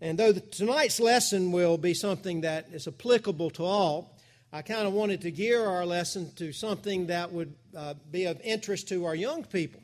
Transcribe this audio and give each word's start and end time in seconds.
And 0.00 0.18
though 0.18 0.32
tonight's 0.32 0.98
lesson 0.98 1.52
will 1.52 1.76
be 1.76 1.92
something 1.92 2.40
that 2.40 2.68
is 2.72 2.88
applicable 2.88 3.50
to 3.50 3.64
all, 3.64 4.16
I 4.52 4.62
kind 4.62 4.86
of 4.86 4.92
wanted 4.92 5.20
to 5.22 5.30
gear 5.30 5.64
our 5.64 5.84
lesson 5.84 6.32
to 6.36 6.52
something 6.52 7.06
that 7.06 7.30
would 7.32 7.54
uh, 7.76 7.94
be 8.10 8.24
of 8.24 8.40
interest 8.40 8.88
to 8.88 9.04
our 9.04 9.14
young 9.14 9.44
people. 9.44 9.80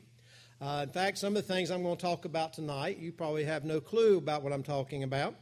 Uh, 0.59 0.81
in 0.83 0.89
fact, 0.89 1.19
some 1.19 1.37
of 1.37 1.47
the 1.47 1.53
things 1.53 1.69
I'm 1.69 1.83
going 1.83 1.95
to 1.95 2.01
talk 2.01 2.25
about 2.25 2.53
tonight, 2.53 2.97
you 2.97 3.11
probably 3.11 3.45
have 3.45 3.63
no 3.63 3.79
clue 3.79 4.17
about 4.17 4.41
what 4.41 4.51
I'm 4.51 4.63
talking 4.63 5.03
about, 5.03 5.35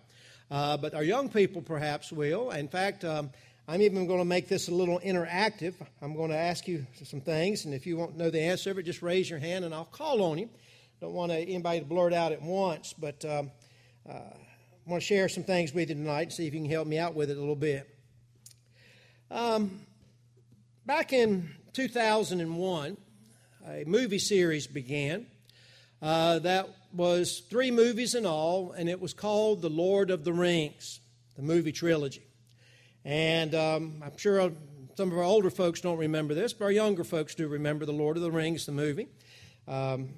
uh, 0.51 0.75
but 0.75 0.93
our 0.93 1.03
young 1.03 1.29
people 1.29 1.61
perhaps 1.61 2.11
will. 2.11 2.51
In 2.51 2.67
fact, 2.67 3.05
um, 3.05 3.31
I'm 3.67 3.81
even 3.81 4.05
going 4.07 4.19
to 4.19 4.25
make 4.25 4.49
this 4.49 4.67
a 4.67 4.73
little 4.73 4.99
interactive. 4.99 5.73
I'm 6.01 6.15
going 6.15 6.31
to 6.31 6.37
ask 6.37 6.67
you 6.67 6.85
some 7.03 7.21
things, 7.21 7.63
and 7.63 7.73
if 7.73 7.87
you 7.87 7.95
want 7.95 8.11
to 8.11 8.17
know 8.17 8.29
the 8.29 8.41
answer 8.41 8.71
of 8.71 8.77
it, 8.77 8.83
just 8.83 9.01
raise 9.01 9.29
your 9.29 9.39
hand 9.39 9.63
and 9.63 9.73
I'll 9.73 9.85
call 9.85 10.21
on 10.21 10.37
you. 10.37 10.49
Don't 10.99 11.13
want 11.13 11.31
anybody 11.31 11.79
to 11.79 11.85
blurt 11.85 12.13
out 12.13 12.31
at 12.31 12.41
once, 12.41 12.93
but 12.93 13.23
um, 13.25 13.51
uh, 14.07 14.19
I 14.85 14.91
want 14.91 15.01
to 15.01 15.07
share 15.07 15.27
some 15.29 15.43
things 15.43 15.73
with 15.73 15.89
you 15.89 15.95
tonight 15.95 16.21
and 16.21 16.33
see 16.33 16.45
if 16.45 16.53
you 16.53 16.59
can 16.59 16.69
help 16.69 16.87
me 16.87 16.99
out 16.99 17.15
with 17.15 17.31
it 17.31 17.37
a 17.37 17.39
little 17.39 17.55
bit. 17.55 17.89
Um, 19.31 19.79
back 20.85 21.11
in 21.11 21.49
2001, 21.73 22.95
a 23.67 23.83
movie 23.87 24.19
series 24.19 24.67
began. 24.67 25.25
Uh, 26.03 26.37
that 26.37 26.69
was 26.93 27.39
three 27.49 27.71
movies 27.71 28.13
in 28.13 28.27
all, 28.27 28.73
and 28.73 28.87
it 28.87 29.01
was 29.01 29.11
called 29.11 29.63
The 29.63 29.71
Lord 29.71 30.11
of 30.11 30.23
the 30.23 30.33
Rings, 30.33 30.99
the 31.35 31.41
movie 31.41 31.71
trilogy. 31.71 32.27
And 33.03 33.55
um, 33.55 34.03
I'm 34.05 34.15
sure 34.17 34.51
some 34.95 35.11
of 35.11 35.17
our 35.17 35.23
older 35.23 35.49
folks 35.49 35.81
don't 35.81 35.97
remember 35.97 36.35
this, 36.35 36.53
but 36.53 36.65
our 36.65 36.71
younger 36.71 37.03
folks 37.03 37.33
do 37.33 37.47
remember 37.47 37.87
The 37.87 37.91
Lord 37.91 38.17
of 38.17 38.23
the 38.23 38.29
Rings, 38.29 38.67
the 38.67 38.71
movie. 38.71 39.07
Um, 39.67 40.09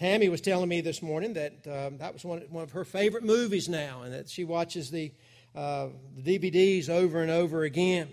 Tammy 0.00 0.30
was 0.30 0.40
telling 0.40 0.70
me 0.70 0.80
this 0.80 1.02
morning 1.02 1.34
that 1.34 1.52
um, 1.66 1.98
that 1.98 2.14
was 2.14 2.24
one, 2.24 2.40
one 2.48 2.62
of 2.62 2.72
her 2.72 2.86
favorite 2.86 3.22
movies 3.22 3.68
now, 3.68 4.00
and 4.00 4.14
that 4.14 4.30
she 4.30 4.44
watches 4.44 4.90
the, 4.90 5.12
uh, 5.54 5.88
the 6.16 6.38
DVDs 6.38 6.88
over 6.88 7.20
and 7.20 7.30
over 7.30 7.64
again. 7.64 8.08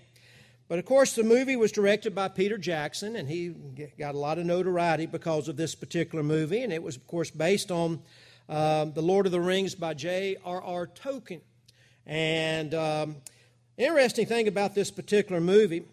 But 0.68 0.80
of 0.80 0.86
course, 0.86 1.16
the 1.16 1.24
movie 1.24 1.56
was 1.56 1.72
directed 1.72 2.14
by 2.14 2.28
Peter 2.28 2.58
Jackson, 2.58 3.16
and 3.16 3.30
he 3.30 3.56
got 3.98 4.16
a 4.16 4.18
lot 4.18 4.38
of 4.38 4.46
notoriety 4.46 5.06
because 5.06 5.48
of 5.48 5.56
this 5.56 5.76
particular 5.76 6.26
movie. 6.26 6.62
And 6.62 6.74
it 6.74 6.84
was, 6.84 6.98
of 6.98 7.08
course, 7.08 7.32
based 7.32 7.72
on 7.72 8.02
um, 8.50 8.92
The 8.92 9.02
Lord 9.02 9.26
of 9.26 9.32
the 9.32 9.40
Rings 9.40 9.74
by 9.74 9.94
J.R.R. 9.94 10.88
Tolkien. 10.88 11.40
And 12.06 12.74
um, 12.74 13.16
interesting 13.78 14.26
thing 14.26 14.50
about 14.50 14.76
this 14.76 14.92
particular 14.92 15.40
movie 15.40 15.86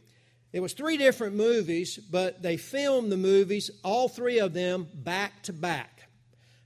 it 0.54 0.62
was 0.62 0.72
three 0.72 0.96
different 0.96 1.34
movies, 1.34 1.98
but 1.98 2.40
they 2.40 2.56
filmed 2.56 3.10
the 3.10 3.16
movies, 3.16 3.72
all 3.82 4.08
three 4.08 4.38
of 4.38 4.54
them, 4.54 4.86
back 4.94 5.42
to 5.42 5.52
back. 5.52 6.08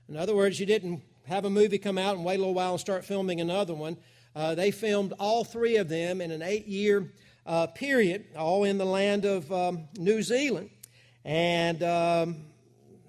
In 0.07 0.15
other 0.15 0.35
words, 0.35 0.59
you 0.59 0.67
didn't 0.67 1.01
have 1.25 1.43
a 1.43 1.49
movie 1.49 1.79
come 1.79 1.97
out 1.97 2.15
and 2.15 2.23
wait 2.23 2.35
a 2.35 2.37
little 2.37 2.53
while 2.53 2.73
and 2.73 2.79
start 2.79 3.03
filming 3.03 3.41
another 3.41 3.73
one. 3.73 3.97
Uh, 4.35 4.53
they 4.53 4.69
filmed 4.69 5.13
all 5.17 5.43
three 5.43 5.77
of 5.77 5.89
them 5.89 6.21
in 6.21 6.29
an 6.29 6.43
eight 6.43 6.67
year 6.67 7.11
uh, 7.47 7.65
period, 7.65 8.27
all 8.37 8.63
in 8.63 8.77
the 8.77 8.85
land 8.85 9.25
of 9.25 9.51
um, 9.51 9.87
New 9.97 10.21
Zealand. 10.21 10.69
And 11.25 11.81
um, 11.81 12.45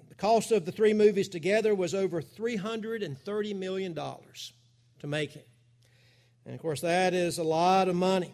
the 0.09 0.15
cost 0.15 0.51
of 0.51 0.65
the 0.65 0.71
three 0.71 0.93
movies 0.93 1.29
together 1.29 1.75
was 1.75 1.93
over 1.93 2.23
$330 2.23 3.55
million 3.55 3.93
to 3.93 5.07
make 5.07 5.35
it. 5.35 5.47
And 6.47 6.55
of 6.55 6.59
course, 6.59 6.81
that 6.81 7.13
is 7.13 7.37
a 7.37 7.43
lot 7.43 7.87
of 7.87 7.95
money. 7.95 8.33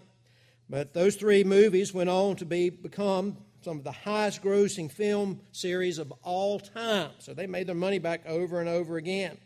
But 0.69 0.93
those 0.93 1.15
three 1.15 1.43
movies 1.43 1.93
went 1.93 2.09
on 2.09 2.35
to 2.37 2.45
be, 2.45 2.69
become 2.69 3.37
some 3.61 3.77
of 3.77 3.83
the 3.83 3.91
highest 3.91 4.41
grossing 4.41 4.91
film 4.91 5.41
series 5.51 5.97
of 5.97 6.11
all 6.23 6.59
time. 6.59 7.11
So 7.19 7.33
they 7.33 7.47
made 7.47 7.67
their 7.67 7.75
money 7.75 7.99
back 7.99 8.25
over 8.27 8.59
and 8.59 8.69
over 8.69 8.97
again. 8.97 9.37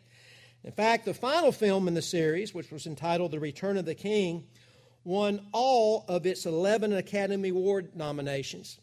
In 0.63 0.71
fact, 0.71 1.05
the 1.05 1.13
final 1.13 1.51
film 1.51 1.87
in 1.87 1.93
the 1.93 2.01
series, 2.01 2.53
which 2.53 2.71
was 2.71 2.85
entitled 2.85 3.31
The 3.31 3.39
Return 3.39 3.77
of 3.77 3.85
the 3.85 3.95
King, 3.95 4.45
won 5.03 5.47
all 5.51 6.05
of 6.07 6.25
its 6.25 6.45
11 6.45 6.93
Academy 6.93 7.49
Award 7.49 7.95
nominations, 7.95 8.79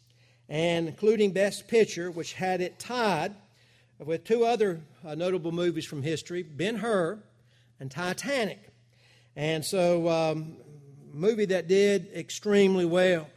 and 0.49 0.87
including 0.87 1.31
Best 1.31 1.67
Picture, 1.67 2.11
which 2.11 2.33
had 2.33 2.59
it 2.59 2.79
tied 2.79 3.33
with 3.97 4.23
two 4.23 4.45
other 4.45 4.81
uh, 5.05 5.15
notable 5.15 5.51
movies 5.51 5.85
from 5.85 6.03
history 6.03 6.43
Ben 6.43 6.75
Hur 6.75 7.19
and 7.79 7.89
Titanic. 7.89 8.59
And 9.35 9.63
so 9.63 10.09
um, 10.09 10.57
movie 11.19 11.45
that 11.45 11.67
did 11.67 12.09
extremely 12.15 12.85
well. 12.85 13.27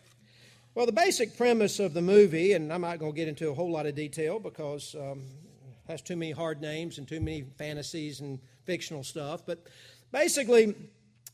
Well, 0.74 0.86
the 0.86 0.92
basic 0.92 1.36
premise 1.36 1.78
of 1.80 1.92
the 1.92 2.00
movie, 2.00 2.54
and 2.54 2.72
I'm 2.72 2.80
not 2.80 2.98
going 2.98 3.12
to 3.12 3.16
get 3.16 3.28
into 3.28 3.50
a 3.50 3.54
whole 3.54 3.70
lot 3.70 3.84
of 3.84 3.94
detail 3.94 4.38
because 4.38 4.94
um, 4.94 5.22
it 5.60 5.90
has 5.90 6.00
too 6.00 6.16
many 6.16 6.32
hard 6.32 6.62
names 6.62 6.96
and 6.96 7.06
too 7.06 7.20
many 7.20 7.42
fantasies 7.58 8.20
and 8.20 8.38
fictional 8.64 9.04
stuff, 9.04 9.44
but 9.44 9.66
basically, 10.12 10.74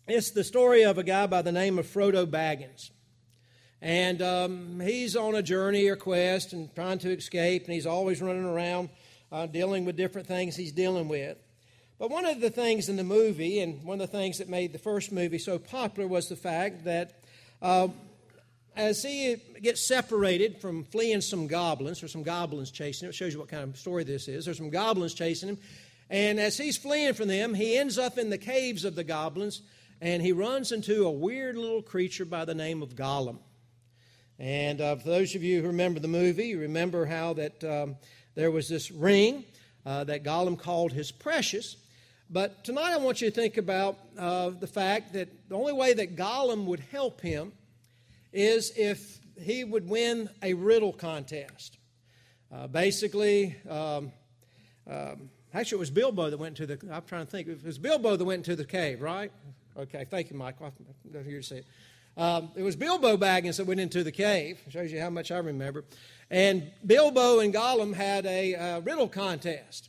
it's 0.09 0.31
the 0.31 0.43
story 0.43 0.83
of 0.83 0.99
a 0.99 1.05
guy 1.05 1.27
by 1.27 1.43
the 1.43 1.53
name 1.53 1.79
of 1.79 1.87
Frodo 1.87 2.27
Baggins. 2.27 2.91
And 3.81 4.21
um, 4.23 4.81
he's 4.81 5.15
on 5.15 5.37
a 5.37 5.43
journey 5.43 5.87
or 5.87 5.97
quest 5.97 6.53
and 6.53 6.75
trying 6.75 6.99
to 6.99 7.11
escape, 7.11 7.65
and 7.67 7.75
he's 7.75 7.87
always 7.87 8.21
running 8.21 8.45
around 8.45 8.89
uh, 9.31 9.47
dealing 9.47 9.85
with 9.85 9.97
different 9.97 10.27
things 10.27 10.57
he's 10.57 10.73
dealing 10.73 11.09
with. 11.09 11.39
But 11.99 12.11
one 12.11 12.27
of 12.27 12.41
the 12.41 12.51
things 12.51 12.89
in 12.89 12.97
the 12.97 13.05
movie, 13.05 13.61
and 13.61 13.83
one 13.85 14.01
of 14.01 14.11
the 14.11 14.17
things 14.17 14.39
that 14.39 14.49
made 14.49 14.73
the 14.73 14.79
first 14.79 15.11
movie 15.11 15.39
so 15.39 15.59
popular, 15.59 16.09
was 16.09 16.29
the 16.29 16.37
fact 16.37 16.85
that 16.85 17.23
uh, 17.61 17.89
as 18.77 19.03
he 19.03 19.37
gets 19.61 19.89
separated 19.89 20.61
from 20.61 20.85
fleeing 20.85 21.21
some 21.21 21.49
goblins, 21.49 22.03
or 22.03 22.09
some 22.09 22.23
goblins 22.23 22.71
chasing 22.71 23.07
him. 23.07 23.11
It 23.11 23.15
shows 23.17 23.33
you 23.33 23.41
what 23.41 23.49
kind 23.49 23.65
of 23.65 23.77
story 23.77 24.05
this 24.05 24.29
is. 24.29 24.45
There's 24.45 24.57
some 24.57 24.71
goblins 24.71 25.15
chasing 25.15 25.49
him. 25.49 25.59
And 26.09 26.39
as 26.39 26.57
he's 26.57 26.79
fleeing 26.79 27.15
from 27.15 27.27
them, 27.27 27.55
he 27.55 27.77
ends 27.77 27.99
up 27.99 28.19
in 28.19 28.31
the 28.31 28.39
caves 28.39 28.85
of 28.85 28.95
the 28.95 29.05
goblins 29.05 29.63
and 30.01 30.23
he 30.23 30.31
runs 30.31 30.71
into 30.71 31.07
a 31.07 31.11
weird 31.11 31.57
little 31.57 31.83
creature 31.83 32.25
by 32.25 32.45
the 32.45 32.55
name 32.55 32.83
of 32.83 32.95
Gollum. 32.95 33.39
And 34.39 34.81
uh, 34.81 34.97
for 34.97 35.09
those 35.09 35.35
of 35.35 35.43
you 35.43 35.61
who 35.61 35.67
remember 35.67 35.99
the 35.99 36.07
movie, 36.07 36.47
you 36.47 36.61
remember 36.61 37.05
how 37.05 37.33
that 37.35 37.65
um, 37.65 37.97
there 38.37 38.53
was 38.53 38.69
this 38.69 38.93
ring 38.93 39.45
uh, 39.85 40.05
that 40.05 40.23
Gollum 40.23 40.57
called 40.57 40.93
his 40.93 41.11
precious. 41.11 41.77
But 42.31 42.63
tonight 42.63 42.93
I 42.93 42.99
want 42.99 43.23
you 43.23 43.31
to 43.31 43.35
think 43.35 43.57
about 43.57 43.97
uh, 44.19 44.51
the 44.51 44.67
fact 44.67 45.15
that 45.15 45.49
the 45.49 45.55
only 45.55 45.73
way 45.73 45.95
that 45.95 46.15
Gollum 46.15 46.67
would 46.67 46.81
help 46.81 47.23
him 47.23 47.53
is 48.35 48.71
if 48.77 49.19
he 49.41 49.65
would 49.65 49.89
win 49.89 50.29
a 50.43 50.53
riddle 50.53 50.93
contest. 50.93 51.79
Uh, 52.53 52.67
basically, 52.67 53.57
um, 53.67 54.13
um, 54.87 55.31
actually, 55.55 55.77
it 55.77 55.81
was 55.81 55.91
Bilbo 55.91 56.29
that 56.29 56.37
went 56.37 56.59
to 56.59 56.67
the. 56.67 56.79
I'm 56.93 57.03
trying 57.07 57.25
to 57.25 57.31
think. 57.31 57.49
It 57.49 57.65
was 57.65 57.79
Bilbo 57.79 58.17
that 58.17 58.25
went 58.25 58.47
into 58.47 58.57
the 58.57 58.65
cave, 58.65 59.01
right? 59.01 59.33
Okay, 59.79 60.05
thank 60.11 60.31
you, 60.31 60.37
Michael. 60.37 60.67
I 60.67 61.13
don't 61.13 61.25
hear 61.25 61.37
you 61.37 61.43
say 61.43 61.59
it. 61.59 61.67
Um, 62.21 62.51
it 62.57 62.63
was 62.63 62.77
Bilbo 62.77 63.17
Baggins 63.17 63.57
that 63.57 63.67
went 63.67 63.81
into 63.81 64.05
the 64.05 64.13
cave. 64.13 64.61
Shows 64.69 64.93
you 64.93 65.01
how 65.01 65.09
much 65.09 65.31
I 65.31 65.39
remember. 65.39 65.85
And 66.31 66.71
Bilbo 66.85 67.41
and 67.41 67.55
Gollum 67.55 67.95
had 67.95 68.27
a 68.27 68.55
uh, 68.55 68.81
riddle 68.81 69.09
contest. 69.09 69.89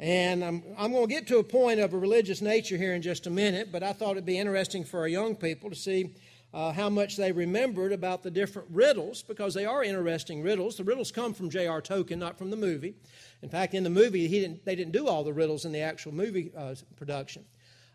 And 0.00 0.44
I'm, 0.44 0.62
I'm 0.76 0.92
going 0.92 1.08
to 1.08 1.12
get 1.12 1.26
to 1.28 1.38
a 1.38 1.44
point 1.44 1.80
of 1.80 1.92
a 1.92 1.98
religious 1.98 2.40
nature 2.40 2.76
here 2.76 2.94
in 2.94 3.02
just 3.02 3.26
a 3.26 3.30
minute, 3.30 3.72
but 3.72 3.82
I 3.82 3.92
thought 3.92 4.12
it'd 4.12 4.26
be 4.26 4.38
interesting 4.38 4.84
for 4.84 5.00
our 5.00 5.08
young 5.08 5.34
people 5.34 5.70
to 5.70 5.76
see 5.76 6.14
uh, 6.54 6.72
how 6.72 6.88
much 6.88 7.16
they 7.16 7.32
remembered 7.32 7.92
about 7.92 8.22
the 8.22 8.30
different 8.30 8.68
riddles, 8.70 9.22
because 9.22 9.54
they 9.54 9.66
are 9.66 9.82
interesting 9.82 10.42
riddles. 10.42 10.76
The 10.76 10.84
riddles 10.84 11.10
come 11.10 11.34
from 11.34 11.50
J.R. 11.50 11.82
Tolkien, 11.82 12.18
not 12.18 12.38
from 12.38 12.50
the 12.50 12.56
movie. 12.56 12.94
In 13.42 13.48
fact, 13.48 13.74
in 13.74 13.84
the 13.84 13.90
movie, 13.90 14.28
he 14.28 14.40
didn't, 14.40 14.64
they 14.64 14.74
didn't 14.74 14.92
do 14.92 15.08
all 15.08 15.24
the 15.24 15.32
riddles 15.32 15.64
in 15.64 15.72
the 15.72 15.80
actual 15.80 16.12
movie 16.12 16.52
uh, 16.56 16.74
production. 16.96 17.44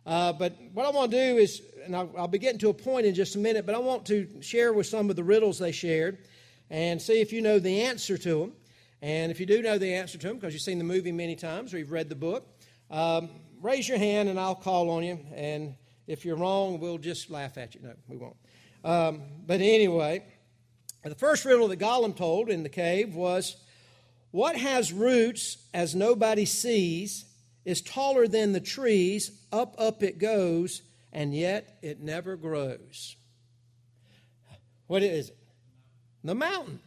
Uh, 0.06 0.34
but 0.34 0.58
what 0.74 0.86
I 0.86 0.90
want 0.90 1.12
to 1.12 1.18
do 1.18 1.38
is, 1.38 1.62
and 1.86 1.96
I'll, 1.96 2.14
I'll, 2.18 2.28
be 2.28 2.38
getting 2.38 2.60
to 2.60 2.70
a 2.70 2.74
point 2.74 3.06
in 3.06 3.16
just 3.16 3.36
a 3.36 3.40
minute, 3.40 3.66
but 3.66 3.74
I 3.74 3.80
want 3.80 4.06
to 4.08 4.28
share 4.42 4.74
with 4.74 4.86
some 4.86 5.10
of 5.10 5.16
the 5.16 5.24
riddles 5.24 5.58
they 5.58 5.72
shared 5.72 6.18
and 6.70 7.02
see 7.02 7.22
if 7.22 7.32
you 7.32 7.42
know 7.42 7.58
the 7.58 7.82
answer 7.82 8.18
to 8.18 8.40
them. 8.40 8.54
And 9.04 9.34
if 9.34 9.40
you 9.42 9.46
do 9.46 9.62
know 9.62 9.78
the 9.78 9.96
answer 9.96 10.18
to 10.18 10.28
them, 10.28 10.38
because 10.38 10.54
you've 10.54 10.64
seen 10.64 10.78
the 10.78 10.86
movie 10.86 11.12
many 11.12 11.36
times 11.36 11.74
or 11.74 11.78
you've 11.78 11.92
read 11.92 12.08
the 12.08 12.16
book, 12.16 12.48
um, 12.90 13.30
raise 13.62 13.86
your 13.86 13.98
hand 13.98 14.30
and 14.30 14.40
I'll 14.40 14.56
call 14.56 14.90
on 14.92 15.04
you. 15.04 15.20
And 15.36 15.76
if 16.08 16.24
you're 16.24 16.38
wrong, 16.38 16.80
we'll 16.80 16.98
just 16.98 17.30
laugh 17.30 17.58
at 17.58 17.76
you. 17.76 17.82
No, 17.84 17.94
we 18.08 18.16
won't. 18.16 18.38
Um, 18.82 19.24
but 19.46 19.60
anyway, 19.60 20.24
the 21.04 21.16
first 21.16 21.44
riddle 21.44 21.68
that 21.68 21.80
Gollum 21.80 22.16
told 22.16 22.50
in 22.50 22.64
the 22.64 22.70
cave 22.70 23.14
was 23.14 23.58
What 24.32 24.56
has 24.56 24.94
roots 24.94 25.58
as 25.74 25.94
nobody 25.94 26.46
sees, 26.46 27.26
is 27.66 27.82
taller 27.82 28.26
than 28.26 28.54
the 28.54 28.62
trees, 28.62 29.38
up, 29.52 29.76
up 29.78 30.02
it 30.02 30.18
goes, 30.18 30.82
and 31.12 31.36
yet 31.36 31.78
it 31.82 32.00
never 32.00 32.38
grows? 32.38 33.18
What 34.88 35.04
is 35.04 35.28
it? 35.28 35.38
The 36.24 36.36
mountain. 36.36 36.80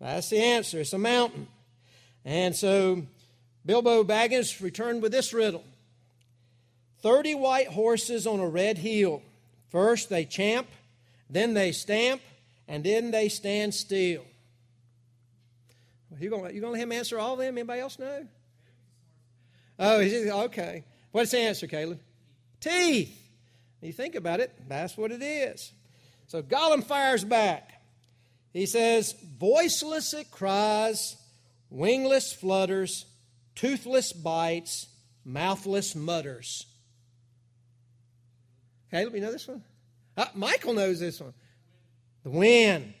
That's 0.00 0.30
the 0.30 0.38
answer. 0.38 0.80
It's 0.80 0.92
a 0.92 0.98
mountain. 0.98 1.48
And 2.24 2.54
so 2.54 3.02
Bilbo 3.64 4.04
Baggins 4.04 4.60
returned 4.60 5.02
with 5.02 5.12
this 5.12 5.32
riddle 5.32 5.64
30 7.02 7.34
white 7.34 7.68
horses 7.68 8.26
on 8.26 8.40
a 8.40 8.48
red 8.48 8.78
hill. 8.78 9.22
First 9.70 10.08
they 10.08 10.24
champ, 10.24 10.66
then 11.28 11.54
they 11.54 11.72
stamp, 11.72 12.20
and 12.66 12.82
then 12.82 13.10
they 13.10 13.28
stand 13.28 13.74
still. 13.74 14.24
You 16.18 16.30
going 16.30 16.54
you 16.54 16.60
gonna 16.60 16.72
let 16.72 16.82
him 16.82 16.92
answer 16.92 17.18
all 17.18 17.34
of 17.34 17.38
them? 17.38 17.58
Anybody 17.58 17.80
else 17.80 17.98
know? 17.98 18.26
Oh, 19.78 20.00
okay. 20.00 20.84
What's 21.12 21.30
the 21.30 21.38
answer, 21.38 21.66
Caleb? 21.66 22.00
Teeth. 22.60 23.14
You 23.80 23.92
think 23.92 24.16
about 24.16 24.40
it, 24.40 24.52
that's 24.68 24.96
what 24.96 25.12
it 25.12 25.22
is. 25.22 25.72
So 26.26 26.42
Gollum 26.42 26.82
fires 26.82 27.24
back. 27.24 27.77
He 28.58 28.66
says, 28.66 29.14
Voiceless 29.38 30.12
it 30.14 30.32
cries, 30.32 31.16
wingless 31.70 32.32
flutters, 32.32 33.06
toothless 33.54 34.12
bites, 34.12 34.88
mouthless 35.24 35.94
mutters. 35.94 36.66
Okay, 38.88 39.04
let 39.04 39.12
me 39.12 39.20
know 39.20 39.30
this 39.30 39.46
one. 39.46 39.62
Uh, 40.16 40.26
Michael 40.34 40.74
knows 40.74 40.98
this 40.98 41.20
one. 41.20 41.34
The 42.24 42.30
wind. 42.30 42.94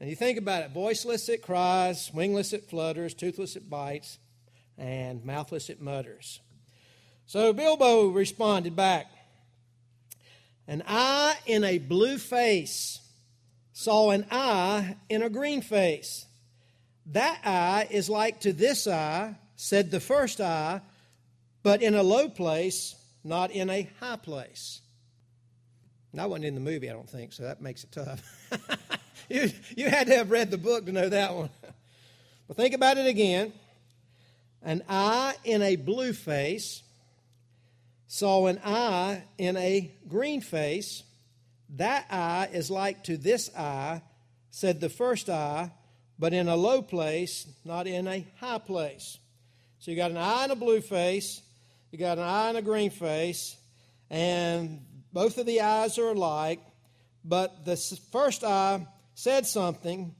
And 0.00 0.08
you 0.08 0.16
think 0.16 0.38
about 0.38 0.62
it 0.62 0.70
voiceless 0.70 1.28
it 1.28 1.42
cries, 1.42 2.10
wingless 2.14 2.54
it 2.54 2.70
flutters, 2.70 3.12
toothless 3.12 3.56
it 3.56 3.68
bites, 3.68 4.18
and 4.78 5.22
mouthless 5.26 5.68
it 5.68 5.82
mutters. 5.82 6.40
So 7.26 7.52
Bilbo 7.52 8.06
responded 8.06 8.74
back 8.76 9.08
An 10.66 10.82
eye 10.86 11.36
in 11.44 11.64
a 11.64 11.76
blue 11.76 12.16
face 12.16 13.00
saw 13.72 14.10
an 14.10 14.26
eye 14.30 14.96
in 15.08 15.22
a 15.22 15.30
green 15.30 15.62
face. 15.62 16.26
That 17.06 17.40
eye 17.44 17.88
is 17.90 18.08
like 18.08 18.40
to 18.40 18.52
this 18.52 18.86
eye, 18.86 19.36
said 19.56 19.90
the 19.90 20.00
first 20.00 20.40
eye, 20.40 20.80
but 21.62 21.82
in 21.82 21.94
a 21.94 22.02
low 22.02 22.28
place, 22.28 22.94
not 23.24 23.50
in 23.50 23.70
a 23.70 23.88
high 24.00 24.16
place. 24.16 24.80
I 26.18 26.26
wasn't 26.26 26.46
in 26.46 26.54
the 26.54 26.60
movie, 26.60 26.90
I 26.90 26.92
don't 26.92 27.08
think, 27.08 27.32
so 27.32 27.44
that 27.44 27.60
makes 27.60 27.84
it 27.84 27.92
tough. 27.92 28.22
you, 29.30 29.50
you 29.76 29.88
had 29.88 30.08
to 30.08 30.16
have 30.16 30.30
read 30.30 30.50
the 30.50 30.58
book 30.58 30.86
to 30.86 30.92
know 30.92 31.08
that 31.08 31.34
one. 31.34 31.50
But 32.48 32.56
think 32.56 32.74
about 32.74 32.98
it 32.98 33.06
again. 33.06 33.52
An 34.60 34.82
eye 34.88 35.36
in 35.44 35.62
a 35.62 35.76
blue 35.76 36.12
face 36.12 36.82
saw 38.08 38.48
an 38.48 38.60
eye 38.64 39.22
in 39.38 39.56
a 39.56 39.88
green 40.08 40.40
face. 40.40 41.04
That 41.76 42.06
eye 42.10 42.48
is 42.52 42.70
like 42.70 43.04
to 43.04 43.16
this 43.16 43.54
eye, 43.56 44.02
said 44.50 44.80
the 44.80 44.88
first 44.88 45.28
eye, 45.28 45.70
but 46.18 46.32
in 46.32 46.48
a 46.48 46.56
low 46.56 46.82
place, 46.82 47.46
not 47.64 47.86
in 47.86 48.08
a 48.08 48.26
high 48.38 48.58
place. 48.58 49.18
So 49.78 49.90
you 49.90 49.96
got 49.96 50.10
an 50.10 50.16
eye 50.16 50.44
in 50.44 50.50
a 50.50 50.56
blue 50.56 50.80
face, 50.80 51.40
you 51.90 51.98
got 51.98 52.18
an 52.18 52.24
eye 52.24 52.50
in 52.50 52.56
a 52.56 52.62
green 52.62 52.90
face, 52.90 53.56
and 54.10 54.84
both 55.12 55.38
of 55.38 55.46
the 55.46 55.60
eyes 55.60 55.98
are 55.98 56.08
alike, 56.08 56.60
but 57.24 57.64
the 57.64 57.76
first 58.12 58.44
eye 58.44 58.86
said 59.14 59.46
something, 59.46 60.14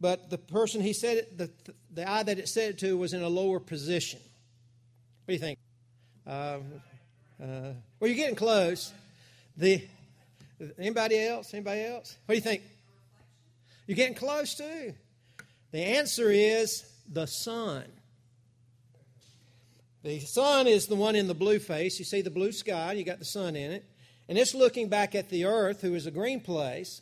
but 0.00 0.28
the 0.28 0.38
person 0.38 0.80
he 0.80 0.92
said 0.92 1.18
it, 1.18 1.38
the, 1.38 1.50
the 1.92 2.10
eye 2.10 2.22
that 2.22 2.38
it 2.38 2.48
said 2.48 2.70
it 2.70 2.78
to 2.78 2.96
was 2.96 3.14
in 3.14 3.22
a 3.22 3.28
lower 3.28 3.60
position. 3.60 4.20
What 5.24 5.28
do 5.28 5.34
you 5.34 5.40
think? 5.40 5.58
Uh, 6.26 6.58
uh, 7.40 7.72
well, 7.98 8.08
you're 8.08 8.14
getting 8.14 8.36
close. 8.36 8.92
The 9.56 9.82
anybody 10.78 11.18
else? 11.18 11.52
Anybody 11.52 11.82
else? 11.82 12.16
What 12.26 12.34
do 12.34 12.36
you 12.36 12.42
think? 12.42 12.62
You're 13.86 13.96
getting 13.96 14.16
close 14.16 14.54
too. 14.54 14.94
The 15.72 15.80
answer 15.80 16.30
is 16.30 16.84
the 17.10 17.26
sun. 17.26 17.84
The 20.02 20.20
sun 20.20 20.66
is 20.66 20.86
the 20.86 20.94
one 20.94 21.16
in 21.16 21.26
the 21.26 21.34
blue 21.34 21.58
face. 21.58 21.98
You 21.98 22.04
see 22.04 22.20
the 22.20 22.30
blue 22.30 22.52
sky, 22.52 22.92
you 22.92 23.04
got 23.04 23.18
the 23.18 23.24
sun 23.24 23.56
in 23.56 23.72
it. 23.72 23.84
And 24.28 24.38
it's 24.38 24.54
looking 24.54 24.88
back 24.88 25.14
at 25.14 25.28
the 25.28 25.44
earth, 25.44 25.80
who 25.80 25.94
is 25.94 26.06
a 26.06 26.10
green 26.10 26.40
place. 26.40 27.00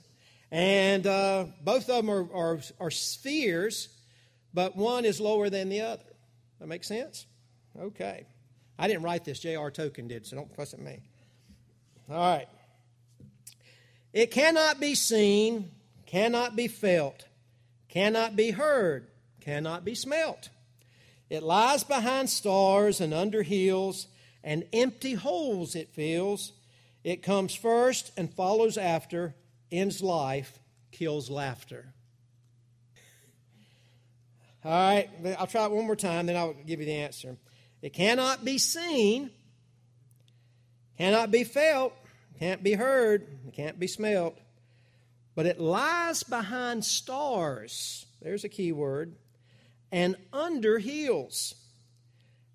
And 0.50 1.06
uh, 1.06 1.46
both 1.62 1.88
of 1.88 1.96
them 2.04 2.10
are, 2.10 2.32
are, 2.32 2.60
are 2.80 2.90
spheres, 2.90 3.88
but 4.52 4.76
one 4.76 5.04
is 5.04 5.20
lower 5.20 5.50
than 5.50 5.68
the 5.68 5.80
other. 5.80 6.04
That 6.60 6.68
makes 6.68 6.88
sense? 6.88 7.26
Okay. 7.78 8.26
I 8.78 8.88
didn't 8.88 9.02
write 9.02 9.24
this, 9.24 9.40
J.R. 9.40 9.70
Tolkien 9.70 10.08
did, 10.08 10.26
so 10.26 10.36
don't 10.36 10.54
fuss 10.54 10.74
at 10.74 10.80
me. 10.80 11.00
All 12.10 12.16
right. 12.16 12.48
It 14.14 14.30
cannot 14.30 14.80
be 14.80 14.94
seen, 14.94 15.72
cannot 16.06 16.56
be 16.56 16.68
felt, 16.68 17.26
cannot 17.90 18.36
be 18.36 18.52
heard, 18.52 19.08
cannot 19.42 19.84
be 19.84 19.94
smelt. 19.94 20.48
It 21.28 21.42
lies 21.42 21.84
behind 21.84 22.30
stars 22.30 23.00
and 23.02 23.12
under 23.12 23.42
hills, 23.42 24.06
and 24.42 24.64
empty 24.72 25.14
holes 25.14 25.74
it 25.74 25.92
fills 25.92 26.52
it 27.04 27.22
comes 27.22 27.54
first 27.54 28.12
and 28.16 28.32
follows 28.32 28.78
after, 28.78 29.34
ends 29.70 30.02
life, 30.02 30.58
kills 30.90 31.28
laughter. 31.28 31.92
All 34.64 34.72
right, 34.72 35.10
I'll 35.38 35.46
try 35.46 35.66
it 35.66 35.70
one 35.70 35.84
more 35.84 35.94
time, 35.94 36.24
then 36.26 36.36
I'll 36.36 36.54
give 36.54 36.80
you 36.80 36.86
the 36.86 36.94
answer. 36.94 37.36
It 37.82 37.92
cannot 37.92 38.42
be 38.42 38.56
seen, 38.56 39.30
cannot 40.96 41.30
be 41.30 41.44
felt, 41.44 41.92
can't 42.38 42.62
be 42.62 42.74
heard, 42.74 43.26
it 43.46 43.54
can't 43.54 43.78
be 43.78 43.86
smelt, 43.86 44.38
but 45.34 45.46
it 45.46 45.60
lies 45.60 46.22
behind 46.22 46.84
stars. 46.84 48.06
There's 48.20 48.44
a 48.44 48.48
key 48.48 48.72
word. 48.72 49.14
And 49.92 50.16
under 50.32 50.78
hills, 50.78 51.54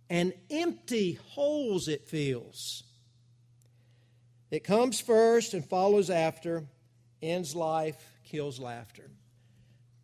and 0.09 0.33
empty 0.49 1.13
holes 1.13 1.87
it 1.87 2.07
fills. 2.07 2.83
It 4.51 4.63
comes 4.63 4.99
first 4.99 5.53
and 5.53 5.63
follows 5.63 6.09
after, 6.09 6.65
ends 7.21 7.55
life, 7.55 8.03
kills 8.25 8.59
laughter. 8.59 9.09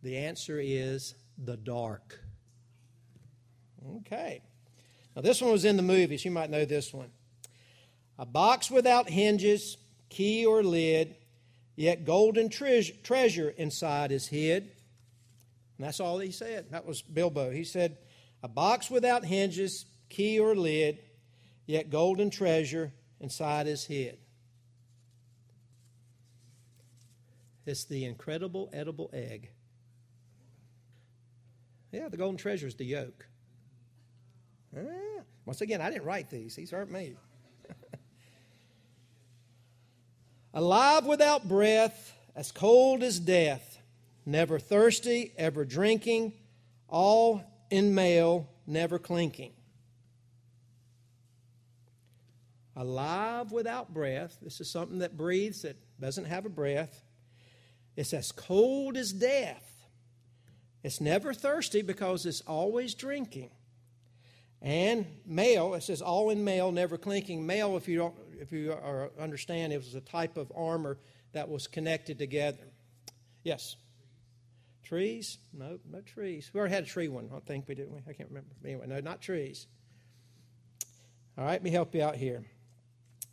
The 0.03 0.17
answer 0.17 0.59
is 0.61 1.15
the 1.43 1.57
dark. 1.57 2.19
Okay. 3.97 4.41
Now, 5.15 5.21
this 5.23 5.41
one 5.41 5.51
was 5.51 5.65
in 5.65 5.77
the 5.77 5.83
movies. 5.83 6.23
You 6.23 6.31
might 6.31 6.49
know 6.49 6.65
this 6.65 6.93
one. 6.93 7.09
A 8.17 8.25
box 8.25 8.71
without 8.71 9.09
hinges, 9.09 9.77
key 10.09 10.45
or 10.45 10.63
lid, 10.63 11.15
yet 11.75 12.05
golden 12.05 12.49
tre- 12.49 12.97
treasure 13.03 13.49
inside 13.57 14.11
is 14.11 14.27
hid. 14.27 14.71
And 15.77 15.85
that's 15.85 15.99
all 15.99 16.19
he 16.19 16.31
said. 16.31 16.71
That 16.71 16.85
was 16.85 17.01
Bilbo. 17.01 17.51
He 17.51 17.65
said, 17.65 17.97
A 18.41 18.47
box 18.47 18.89
without 18.89 19.25
hinges, 19.25 19.85
key 20.09 20.39
or 20.39 20.55
lid, 20.55 20.99
yet 21.65 21.89
golden 21.89 22.29
treasure 22.29 22.93
inside 23.19 23.67
is 23.67 23.83
hid. 23.85 24.17
It's 27.65 27.85
the 27.85 28.05
incredible 28.05 28.69
edible 28.71 29.09
egg. 29.11 29.49
Yeah, 31.91 32.09
the 32.09 32.17
golden 32.17 32.37
treasure 32.37 32.67
is 32.67 32.75
the 32.75 32.85
yolk. 32.85 33.27
Ah, 34.77 34.81
once 35.45 35.61
again, 35.61 35.81
I 35.81 35.89
didn't 35.89 36.05
write 36.05 36.29
these, 36.29 36.55
these 36.55 36.73
aren't 36.73 36.91
me. 36.91 37.15
Alive 40.55 41.05
without 41.05 41.49
breath, 41.49 42.13
as 42.33 42.53
cold 42.53 43.03
as 43.03 43.19
death, 43.19 43.77
never 44.25 44.57
thirsty, 44.57 45.33
ever 45.37 45.65
drinking, 45.65 46.31
all 46.87 47.43
in 47.69 47.93
mail, 47.93 48.47
never 48.65 48.97
clinking. 48.97 49.51
Alive 52.77 53.51
without 53.51 53.93
breath, 53.93 54.37
this 54.41 54.61
is 54.61 54.69
something 54.69 54.99
that 54.99 55.17
breathes, 55.17 55.63
that 55.63 55.75
doesn't 55.99 56.25
have 56.25 56.45
a 56.45 56.49
breath. 56.49 57.03
It's 57.97 58.13
as 58.13 58.31
cold 58.31 58.95
as 58.95 59.11
death. 59.11 59.87
It's 60.83 61.01
never 61.01 61.33
thirsty 61.33 61.81
because 61.81 62.25
it's 62.25 62.41
always 62.41 62.93
drinking. 62.93 63.49
And 64.61 65.05
mail, 65.25 65.73
it 65.73 65.83
says 65.83 66.01
all 66.01 66.29
in 66.29 66.43
mail, 66.43 66.71
never 66.71 66.97
clinking. 66.97 67.45
Mail, 67.45 67.77
if 67.77 67.87
you 67.87 67.97
don't, 67.97 68.15
if 68.39 68.51
you 68.51 68.71
are, 68.71 69.11
understand, 69.19 69.73
it 69.73 69.77
was 69.77 69.95
a 69.95 70.01
type 70.01 70.37
of 70.37 70.51
armor 70.55 70.97
that 71.33 71.49
was 71.49 71.67
connected 71.67 72.17
together. 72.17 72.71
Yes. 73.43 73.75
Trees? 74.83 75.37
No, 75.53 75.79
no 75.91 76.01
trees. 76.01 76.51
We 76.53 76.59
already 76.59 76.75
had 76.75 76.83
a 76.83 76.87
tree 76.87 77.07
one, 77.07 77.29
I 77.35 77.39
think 77.39 77.67
we 77.67 77.75
didn't 77.75 77.93
we? 77.93 78.01
I 78.07 78.13
can't 78.13 78.29
remember. 78.29 78.51
Anyway, 78.63 78.85
no, 78.87 78.99
not 78.99 79.21
trees. 79.21 79.67
All 81.37 81.43
right, 81.43 81.53
let 81.53 81.63
me 81.63 81.71
help 81.71 81.93
you 81.93 82.03
out 82.03 82.15
here. 82.15 82.45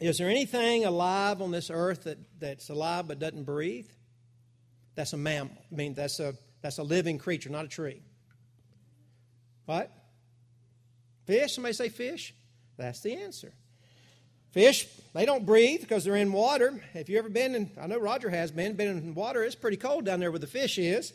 Is 0.00 0.18
there 0.18 0.28
anything 0.28 0.84
alive 0.84 1.40
on 1.40 1.52
this 1.52 1.70
earth 1.70 2.04
that, 2.04 2.18
that's 2.40 2.70
alive 2.70 3.06
but 3.06 3.18
doesn't 3.20 3.44
breathe? 3.44 3.88
That's 4.94 5.12
a 5.12 5.16
mammal. 5.16 5.56
I 5.70 5.74
mean, 5.74 5.94
that's 5.94 6.18
a, 6.18 6.34
that's 6.60 6.78
a 6.78 6.82
living 6.82 7.18
creature, 7.18 7.50
not 7.50 7.66
a 7.66 7.68
tree. 7.68 8.02
What? 9.66 9.90
Fish? 11.24 11.54
Somebody 11.54 11.74
say 11.74 11.88
fish? 11.88 12.34
That's 12.76 13.00
the 13.00 13.14
answer. 13.14 13.52
Fish, 14.52 14.86
they 15.14 15.24
don't 15.24 15.44
breathe 15.44 15.80
because 15.80 16.04
they're 16.04 16.16
in 16.16 16.32
water. 16.32 16.82
If 16.94 17.08
you've 17.08 17.18
ever 17.18 17.28
been 17.28 17.54
in, 17.54 17.70
I 17.80 17.86
know 17.86 17.98
Roger 17.98 18.30
has 18.30 18.50
been, 18.50 18.74
been 18.74 18.88
in 18.88 19.14
water, 19.14 19.42
it's 19.42 19.54
pretty 19.54 19.78
cold 19.78 20.04
down 20.04 20.20
there 20.20 20.30
where 20.30 20.38
the 20.38 20.46
fish 20.46 20.78
is. 20.78 21.12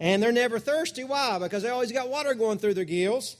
And 0.00 0.22
they're 0.22 0.32
never 0.32 0.58
thirsty. 0.58 1.04
Why? 1.04 1.38
Because 1.38 1.62
they 1.62 1.70
always 1.70 1.92
got 1.92 2.08
water 2.08 2.34
going 2.34 2.58
through 2.58 2.74
their 2.74 2.84
gills. 2.84 3.36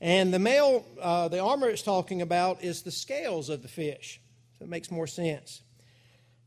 And 0.00 0.32
the 0.32 0.38
mail, 0.38 0.84
uh, 1.00 1.28
the 1.28 1.40
armor 1.40 1.68
it's 1.68 1.82
talking 1.82 2.22
about 2.22 2.62
is 2.62 2.82
the 2.82 2.90
scales 2.90 3.48
of 3.48 3.62
the 3.62 3.68
fish. 3.68 4.20
So 4.58 4.64
it 4.64 4.68
makes 4.68 4.90
more 4.90 5.06
sense. 5.06 5.62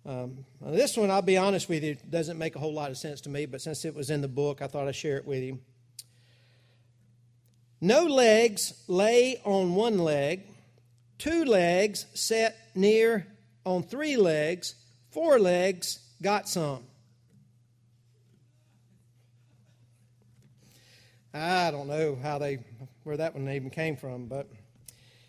Um, 0.05 0.45
this 0.61 0.97
one, 0.97 1.11
I'll 1.11 1.21
be 1.21 1.37
honest 1.37 1.69
with 1.69 1.83
you, 1.83 1.95
doesn't 2.09 2.37
make 2.37 2.55
a 2.55 2.59
whole 2.59 2.73
lot 2.73 2.89
of 2.89 2.97
sense 2.97 3.21
to 3.21 3.29
me, 3.29 3.45
but 3.45 3.61
since 3.61 3.85
it 3.85 3.93
was 3.93 4.09
in 4.09 4.21
the 4.21 4.27
book, 4.27 4.61
I 4.61 4.67
thought 4.67 4.87
I'd 4.87 4.95
share 4.95 5.17
it 5.17 5.25
with 5.25 5.43
you. 5.43 5.59
No 7.79 8.05
legs 8.05 8.73
lay 8.87 9.39
on 9.43 9.75
one 9.75 9.99
leg, 9.99 10.45
Two 11.21 11.45
legs 11.45 12.07
set 12.15 12.57
near 12.73 13.27
on 13.63 13.83
three 13.83 14.17
legs, 14.17 14.73
four 15.11 15.37
legs 15.37 15.99
got 16.19 16.49
some. 16.49 16.83
I 21.31 21.69
don't 21.69 21.87
know 21.87 22.17
how 22.19 22.39
they 22.39 22.57
where 23.03 23.17
that 23.17 23.35
one 23.35 23.47
even 23.51 23.69
came 23.69 23.97
from, 23.97 24.25
but 24.25 24.49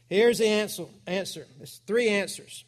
here's 0.09 0.39
the 0.39 0.47
answer. 0.47 0.87
Answer. 1.07 1.47
It's 1.61 1.83
three 1.87 2.09
answers. 2.09 2.65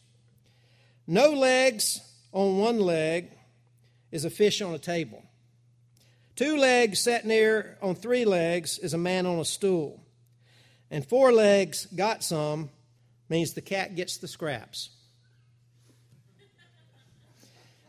No 1.06 1.30
legs 1.30 2.02
on 2.30 2.58
one 2.58 2.78
leg 2.78 3.30
is 4.12 4.26
a 4.26 4.30
fish 4.30 4.60
on 4.60 4.74
a 4.74 4.78
table. 4.78 5.22
Two 6.36 6.58
legs 6.58 7.00
set 7.00 7.24
near 7.24 7.78
on 7.80 7.94
three 7.94 8.26
legs 8.26 8.76
is 8.76 8.92
a 8.92 8.98
man 8.98 9.24
on 9.24 9.38
a 9.38 9.46
stool. 9.46 9.98
And 10.90 11.08
four 11.08 11.32
legs 11.32 11.86
got 11.86 12.22
some 12.22 12.68
means 13.28 13.52
the 13.52 13.60
cat 13.60 13.96
gets 13.96 14.18
the 14.18 14.28
scraps. 14.28 14.90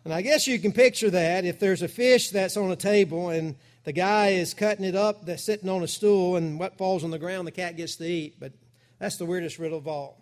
And 0.04 0.14
I 0.14 0.22
guess 0.22 0.46
you 0.48 0.60
can 0.60 0.72
picture 0.72 1.10
that 1.10 1.46
if 1.46 1.60
there's 1.60 1.82
a 1.82 1.88
fish 1.88 2.30
that's 2.30 2.58
on 2.58 2.72
a 2.72 2.76
table 2.76 3.30
and 3.30 3.56
the 3.86 3.92
guy 3.92 4.30
is 4.30 4.54
cutting 4.54 4.86
it 4.86 4.96
up 4.96 5.26
that's 5.26 5.44
sitting 5.44 5.68
on 5.68 5.82
a 5.82 5.88
stool 5.88 6.36
and 6.36 6.60
what 6.60 6.78
falls 6.78 7.04
on 7.04 7.12
the 7.12 7.20
ground 7.20 7.48
the 7.48 7.52
cat 7.52 7.76
gets 7.76 7.96
to 7.98 8.06
eat. 8.06 8.40
But 8.40 8.54
that's 9.00 9.18
the 9.18 9.26
weirdest 9.26 9.58
riddle 9.58 9.78
of 9.78 9.88
all. 9.88 10.22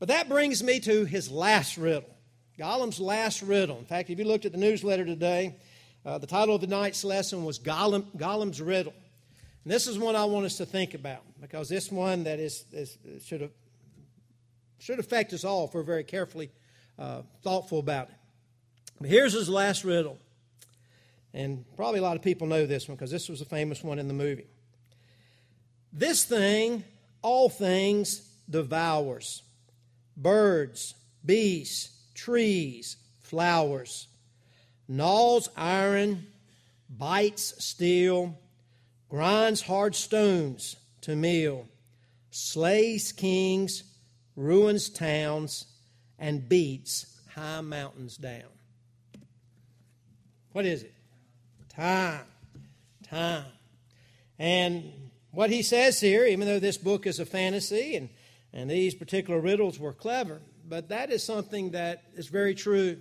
But 0.00 0.08
that 0.08 0.28
brings 0.28 0.62
me 0.62 0.80
to 0.80 1.04
his 1.04 1.30
last 1.30 1.76
riddle. 1.76 2.08
Gollum's 2.58 2.98
last 2.98 3.42
riddle. 3.42 3.78
In 3.78 3.84
fact, 3.84 4.10
if 4.10 4.18
you 4.18 4.24
looked 4.24 4.44
at 4.44 4.52
the 4.52 4.58
newsletter 4.58 5.04
today, 5.04 5.56
uh, 6.04 6.18
the 6.18 6.26
title 6.26 6.54
of 6.54 6.60
the 6.60 6.66
night's 6.66 7.04
lesson 7.04 7.44
was 7.44 7.58
Gollum, 7.58 8.04
Gollum's 8.16 8.60
Riddle. 8.60 8.94
And 9.64 9.72
this 9.72 9.86
is 9.86 9.98
one 9.98 10.16
I 10.16 10.24
want 10.24 10.46
us 10.46 10.56
to 10.56 10.66
think 10.66 10.94
about 10.94 11.22
because 11.40 11.68
this 11.68 11.92
one 11.92 12.24
that 12.24 12.38
is, 12.38 12.64
is 12.72 12.96
should, 13.24 13.42
have, 13.42 13.50
should 14.80 14.98
affect 14.98 15.32
us 15.32 15.44
all 15.44 15.66
if 15.66 15.74
we're 15.74 15.82
very 15.82 16.04
carefully 16.04 16.50
uh, 16.98 17.22
thoughtful 17.42 17.78
about 17.78 18.08
it. 18.08 18.14
But 19.00 19.10
here's 19.10 19.32
his 19.32 19.48
last 19.48 19.84
riddle. 19.84 20.18
And 21.32 21.64
probably 21.76 22.00
a 22.00 22.02
lot 22.02 22.16
of 22.16 22.22
people 22.22 22.46
know 22.46 22.66
this 22.66 22.88
one 22.88 22.96
because 22.96 23.10
this 23.10 23.28
was 23.28 23.40
a 23.40 23.44
famous 23.44 23.84
one 23.84 23.98
in 23.98 24.08
the 24.08 24.14
movie. 24.14 24.46
This 25.92 26.24
thing, 26.24 26.82
all 27.22 27.48
things, 27.48 28.28
devours 28.48 29.42
birds, 30.16 30.94
beasts, 31.24 31.90
trees, 32.14 32.96
flowers, 33.20 34.08
gnaws 34.88 35.48
iron, 35.56 36.26
bites 36.90 37.64
steel, 37.64 38.38
grinds 39.08 39.62
hard 39.62 39.94
stones 39.94 40.76
to 41.00 41.16
meal, 41.16 41.66
slays 42.30 43.12
kings, 43.12 43.84
ruins 44.40 44.88
towns, 44.88 45.66
and 46.18 46.48
beats 46.48 47.20
high 47.34 47.60
mountains 47.60 48.16
down. 48.16 48.48
What 50.52 50.64
is 50.64 50.82
it? 50.82 50.94
Time. 51.68 52.24
Time. 53.02 53.44
And 54.38 54.92
what 55.30 55.50
he 55.50 55.62
says 55.62 56.00
here, 56.00 56.24
even 56.24 56.46
though 56.46 56.58
this 56.58 56.78
book 56.78 57.06
is 57.06 57.20
a 57.20 57.26
fantasy 57.26 57.96
and, 57.96 58.08
and 58.52 58.70
these 58.70 58.94
particular 58.94 59.40
riddles 59.40 59.78
were 59.78 59.92
clever, 59.92 60.40
but 60.66 60.88
that 60.88 61.10
is 61.10 61.22
something 61.22 61.72
that 61.72 62.02
is 62.14 62.28
very 62.28 62.54
true. 62.54 63.00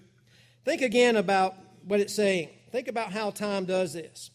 Think 0.65 0.81
again 0.81 1.15
about 1.15 1.55
what 1.85 2.01
it's 2.01 2.13
saying. 2.13 2.49
Think 2.71 2.87
about 2.87 3.13
how 3.13 3.31
time 3.31 3.65
does 3.65 3.93
this. 3.93 4.29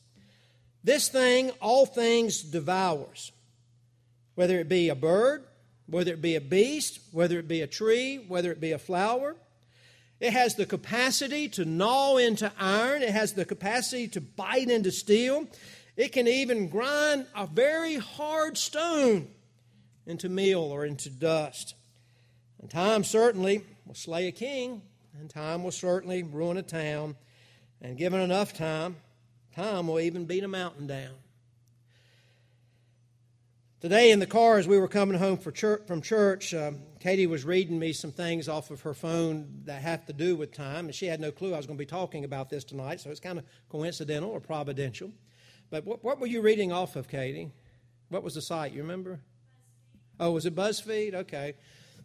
This 0.82 1.08
thing, 1.08 1.50
all 1.60 1.86
things 1.86 2.42
devours, 2.42 3.30
whether 4.34 4.58
it 4.58 4.68
be 4.68 4.88
a 4.88 4.94
bird, 4.94 5.44
whether 5.86 6.12
it 6.12 6.22
be 6.22 6.34
a 6.34 6.40
beast, 6.40 7.00
whether 7.12 7.38
it 7.38 7.48
be 7.48 7.60
a 7.60 7.66
tree, 7.66 8.24
whether 8.28 8.50
it 8.50 8.60
be 8.60 8.72
a 8.72 8.78
flower, 8.78 9.36
it 10.20 10.32
has 10.32 10.54
the 10.54 10.66
capacity 10.66 11.48
to 11.50 11.64
gnaw 11.64 12.16
into 12.16 12.50
iron. 12.58 13.02
It 13.02 13.10
has 13.10 13.34
the 13.34 13.44
capacity 13.44 14.08
to 14.08 14.20
bite 14.20 14.70
into 14.70 14.90
steel. 14.90 15.46
It 15.96 16.12
can 16.12 16.26
even 16.26 16.68
grind 16.68 17.26
a 17.36 17.46
very 17.46 17.96
hard 17.96 18.56
stone 18.56 19.28
into 20.06 20.28
meal 20.28 20.60
or 20.60 20.86
into 20.86 21.10
dust. 21.10 21.74
And 22.60 22.70
time 22.70 23.04
certainly 23.04 23.64
will 23.84 23.94
slay 23.94 24.28
a 24.28 24.32
king, 24.32 24.82
and 25.18 25.28
time 25.28 25.62
will 25.62 25.72
certainly 25.72 26.22
ruin 26.22 26.56
a 26.56 26.62
town. 26.62 27.16
And 27.82 27.98
given 27.98 28.20
enough 28.20 28.54
time, 28.54 28.96
time 29.54 29.88
will 29.88 30.00
even 30.00 30.24
beat 30.24 30.44
a 30.44 30.48
mountain 30.48 30.86
down. 30.86 31.12
Today 33.84 34.12
in 34.12 34.18
the 34.18 34.26
car, 34.26 34.56
as 34.56 34.66
we 34.66 34.78
were 34.78 34.88
coming 34.88 35.18
home 35.18 35.36
church, 35.52 35.86
from 35.86 36.00
church, 36.00 36.54
um, 36.54 36.78
Katie 37.00 37.26
was 37.26 37.44
reading 37.44 37.78
me 37.78 37.92
some 37.92 38.12
things 38.12 38.48
off 38.48 38.70
of 38.70 38.80
her 38.80 38.94
phone 38.94 39.60
that 39.66 39.82
have 39.82 40.06
to 40.06 40.14
do 40.14 40.36
with 40.36 40.54
time, 40.54 40.86
and 40.86 40.94
she 40.94 41.04
had 41.04 41.20
no 41.20 41.30
clue 41.30 41.52
I 41.52 41.58
was 41.58 41.66
going 41.66 41.76
to 41.76 41.82
be 41.82 41.84
talking 41.84 42.24
about 42.24 42.48
this 42.48 42.64
tonight, 42.64 43.02
so 43.02 43.10
it's 43.10 43.20
kind 43.20 43.38
of 43.38 43.44
coincidental 43.68 44.30
or 44.30 44.40
providential. 44.40 45.12
But 45.68 45.84
what, 45.84 46.02
what 46.02 46.18
were 46.18 46.26
you 46.26 46.40
reading 46.40 46.72
off 46.72 46.96
of, 46.96 47.08
Katie? 47.08 47.52
What 48.08 48.22
was 48.22 48.36
the 48.36 48.40
site? 48.40 48.72
You 48.72 48.80
remember? 48.80 49.20
Oh, 50.18 50.30
was 50.30 50.46
it 50.46 50.54
BuzzFeed? 50.54 51.12
Okay. 51.12 51.52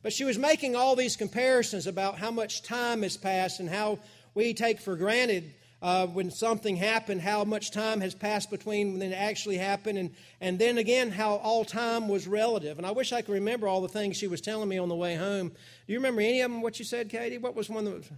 But 0.01 0.11
she 0.11 0.25
was 0.25 0.37
making 0.37 0.75
all 0.75 0.97
these 0.97 1.15
comparisons 1.15 1.87
about 1.87 2.17
how 2.17 2.29
much 2.29 2.61
time 2.61 3.03
has 3.03 3.15
passed 3.15 3.61
and 3.61 3.69
how 3.69 3.99
we 4.35 4.53
take 4.53 4.81
for 4.81 4.97
granted 4.97 5.53
uh, 5.81 6.07
when 6.07 6.29
something 6.29 6.75
happened, 6.75 7.21
how 7.21 7.43
much 7.43 7.71
time 7.71 8.01
has 8.01 8.13
passed 8.13 8.49
between 8.49 8.93
when 8.93 9.01
it 9.01 9.15
actually 9.15 9.57
happened, 9.57 9.97
and, 9.97 10.11
and 10.41 10.59
then 10.59 10.77
again, 10.77 11.09
how 11.09 11.35
all 11.35 11.63
time 11.63 12.09
was 12.09 12.27
relative. 12.27 12.77
And 12.77 12.85
I 12.85 12.91
wish 12.91 13.13
I 13.13 13.21
could 13.21 13.33
remember 13.33 13.67
all 13.67 13.81
the 13.81 13.87
things 13.87 14.17
she 14.17 14.27
was 14.27 14.41
telling 14.41 14.67
me 14.67 14.77
on 14.77 14.89
the 14.89 14.95
way 14.95 15.15
home. 15.15 15.49
Do 15.49 15.93
you 15.93 15.99
remember 15.99 16.21
any 16.21 16.41
of 16.41 16.51
them, 16.51 16.61
what 16.61 16.79
you 16.79 16.85
said, 16.85 17.09
Katie? 17.09 17.37
What 17.37 17.55
was 17.55 17.69
one 17.69 17.85
that 17.85 17.93
was. 17.95 18.09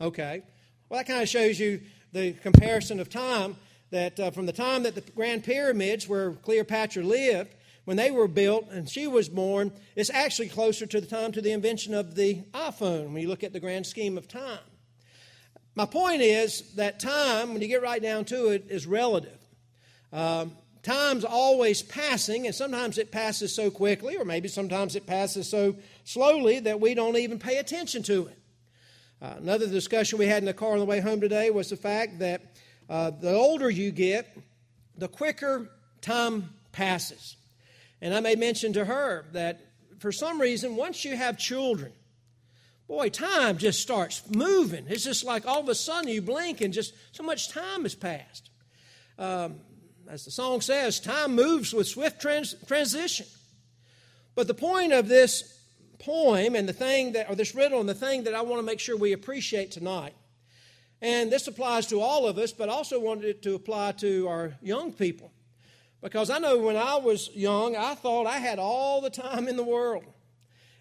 Okay. 0.00 0.42
Well, 0.88 1.00
that 1.00 1.06
kind 1.06 1.22
of 1.22 1.28
shows 1.28 1.58
you 1.58 1.80
the 2.12 2.32
comparison 2.34 3.00
of 3.00 3.08
time 3.08 3.56
that 3.90 4.20
uh, 4.20 4.30
from 4.30 4.46
the 4.46 4.52
time 4.52 4.82
that 4.82 4.94
the 4.94 5.00
Grand 5.00 5.42
Pyramids, 5.42 6.06
where 6.06 6.32
Cleopatra 6.32 7.02
lived, 7.02 7.54
when 7.86 7.96
they 7.96 8.10
were 8.10 8.28
built 8.28 8.68
and 8.70 8.88
she 8.88 9.06
was 9.06 9.28
born, 9.28 9.72
it's 9.94 10.10
actually 10.10 10.48
closer 10.48 10.86
to 10.86 11.00
the 11.00 11.06
time 11.06 11.30
to 11.32 11.40
the 11.40 11.52
invention 11.52 11.94
of 11.94 12.16
the 12.16 12.42
iPhone 12.52 13.12
when 13.12 13.22
you 13.22 13.28
look 13.28 13.44
at 13.44 13.52
the 13.52 13.60
grand 13.60 13.86
scheme 13.86 14.18
of 14.18 14.28
time. 14.28 14.58
My 15.76 15.86
point 15.86 16.20
is 16.20 16.74
that 16.74 16.98
time, 16.98 17.52
when 17.52 17.62
you 17.62 17.68
get 17.68 17.82
right 17.82 18.02
down 18.02 18.24
to 18.26 18.48
it, 18.48 18.66
is 18.68 18.88
relative. 18.88 19.38
Um, 20.12 20.52
time's 20.82 21.24
always 21.24 21.80
passing, 21.80 22.46
and 22.46 22.54
sometimes 22.54 22.98
it 22.98 23.12
passes 23.12 23.54
so 23.54 23.70
quickly, 23.70 24.16
or 24.16 24.24
maybe 24.24 24.48
sometimes 24.48 24.96
it 24.96 25.06
passes 25.06 25.48
so 25.48 25.76
slowly 26.02 26.58
that 26.60 26.80
we 26.80 26.94
don't 26.94 27.16
even 27.16 27.38
pay 27.38 27.58
attention 27.58 28.02
to 28.04 28.26
it. 28.26 28.38
Uh, 29.22 29.34
another 29.38 29.68
discussion 29.68 30.18
we 30.18 30.26
had 30.26 30.38
in 30.38 30.46
the 30.46 30.54
car 30.54 30.72
on 30.72 30.80
the 30.80 30.84
way 30.84 30.98
home 30.98 31.20
today 31.20 31.50
was 31.50 31.70
the 31.70 31.76
fact 31.76 32.18
that 32.18 32.42
uh, 32.90 33.10
the 33.10 33.32
older 33.32 33.70
you 33.70 33.92
get, 33.92 34.36
the 34.98 35.08
quicker 35.08 35.70
time 36.00 36.50
passes. 36.72 37.36
And 38.00 38.14
I 38.14 38.20
may 38.20 38.34
mention 38.34 38.72
to 38.74 38.84
her 38.84 39.26
that 39.32 39.60
for 39.98 40.12
some 40.12 40.40
reason, 40.40 40.76
once 40.76 41.04
you 41.04 41.16
have 41.16 41.38
children, 41.38 41.92
boy, 42.86 43.08
time 43.08 43.58
just 43.58 43.80
starts 43.80 44.22
moving. 44.28 44.86
It's 44.88 45.04
just 45.04 45.24
like 45.24 45.46
all 45.46 45.60
of 45.60 45.68
a 45.68 45.74
sudden 45.74 46.10
you 46.10 46.22
blink 46.22 46.60
and 46.60 46.72
just 46.72 46.94
so 47.12 47.22
much 47.22 47.48
time 47.48 47.82
has 47.82 47.94
passed. 47.94 48.50
Um, 49.18 49.56
as 50.08 50.24
the 50.24 50.30
song 50.30 50.60
says, 50.60 51.00
time 51.00 51.34
moves 51.34 51.72
with 51.72 51.88
swift 51.88 52.20
trans- 52.20 52.54
transition. 52.66 53.26
But 54.34 54.46
the 54.46 54.54
point 54.54 54.92
of 54.92 55.08
this 55.08 55.58
poem 55.98 56.54
and 56.54 56.68
the 56.68 56.72
thing 56.72 57.12
that, 57.12 57.30
or 57.30 57.34
this 57.34 57.54
riddle 57.54 57.80
and 57.80 57.88
the 57.88 57.94
thing 57.94 58.24
that 58.24 58.34
I 58.34 58.42
want 58.42 58.58
to 58.58 58.66
make 58.66 58.78
sure 58.78 58.96
we 58.96 59.12
appreciate 59.12 59.72
tonight, 59.72 60.14
and 61.02 61.30
this 61.30 61.48
applies 61.48 61.86
to 61.88 62.00
all 62.00 62.26
of 62.26 62.38
us, 62.38 62.52
but 62.52 62.68
also 62.68 63.00
wanted 63.00 63.24
it 63.24 63.42
to 63.42 63.54
apply 63.54 63.92
to 63.92 64.28
our 64.28 64.54
young 64.62 64.92
people. 64.92 65.32
Because 66.02 66.30
I 66.30 66.38
know 66.38 66.58
when 66.58 66.76
I 66.76 66.96
was 66.96 67.30
young, 67.34 67.74
I 67.74 67.94
thought 67.94 68.26
I 68.26 68.38
had 68.38 68.58
all 68.58 69.00
the 69.00 69.10
time 69.10 69.48
in 69.48 69.56
the 69.56 69.64
world. 69.64 70.04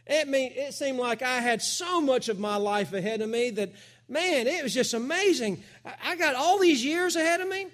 It, 0.05 0.27
mean, 0.27 0.51
it 0.55 0.73
seemed 0.73 0.99
like 0.99 1.21
I 1.21 1.39
had 1.39 1.61
so 1.61 1.99
much 1.99 2.29
of 2.29 2.37
my 2.37 2.57
life 2.57 2.93
ahead 2.93 3.21
of 3.21 3.29
me 3.29 3.49
that, 3.51 3.73
man, 4.07 4.45
it 4.45 4.61
was 4.61 4.73
just 4.73 4.93
amazing. 4.93 5.63
I 6.03 6.15
got 6.15 6.35
all 6.35 6.59
these 6.59 6.83
years 6.85 7.15
ahead 7.15 7.41
of 7.41 7.47
me. 7.47 7.67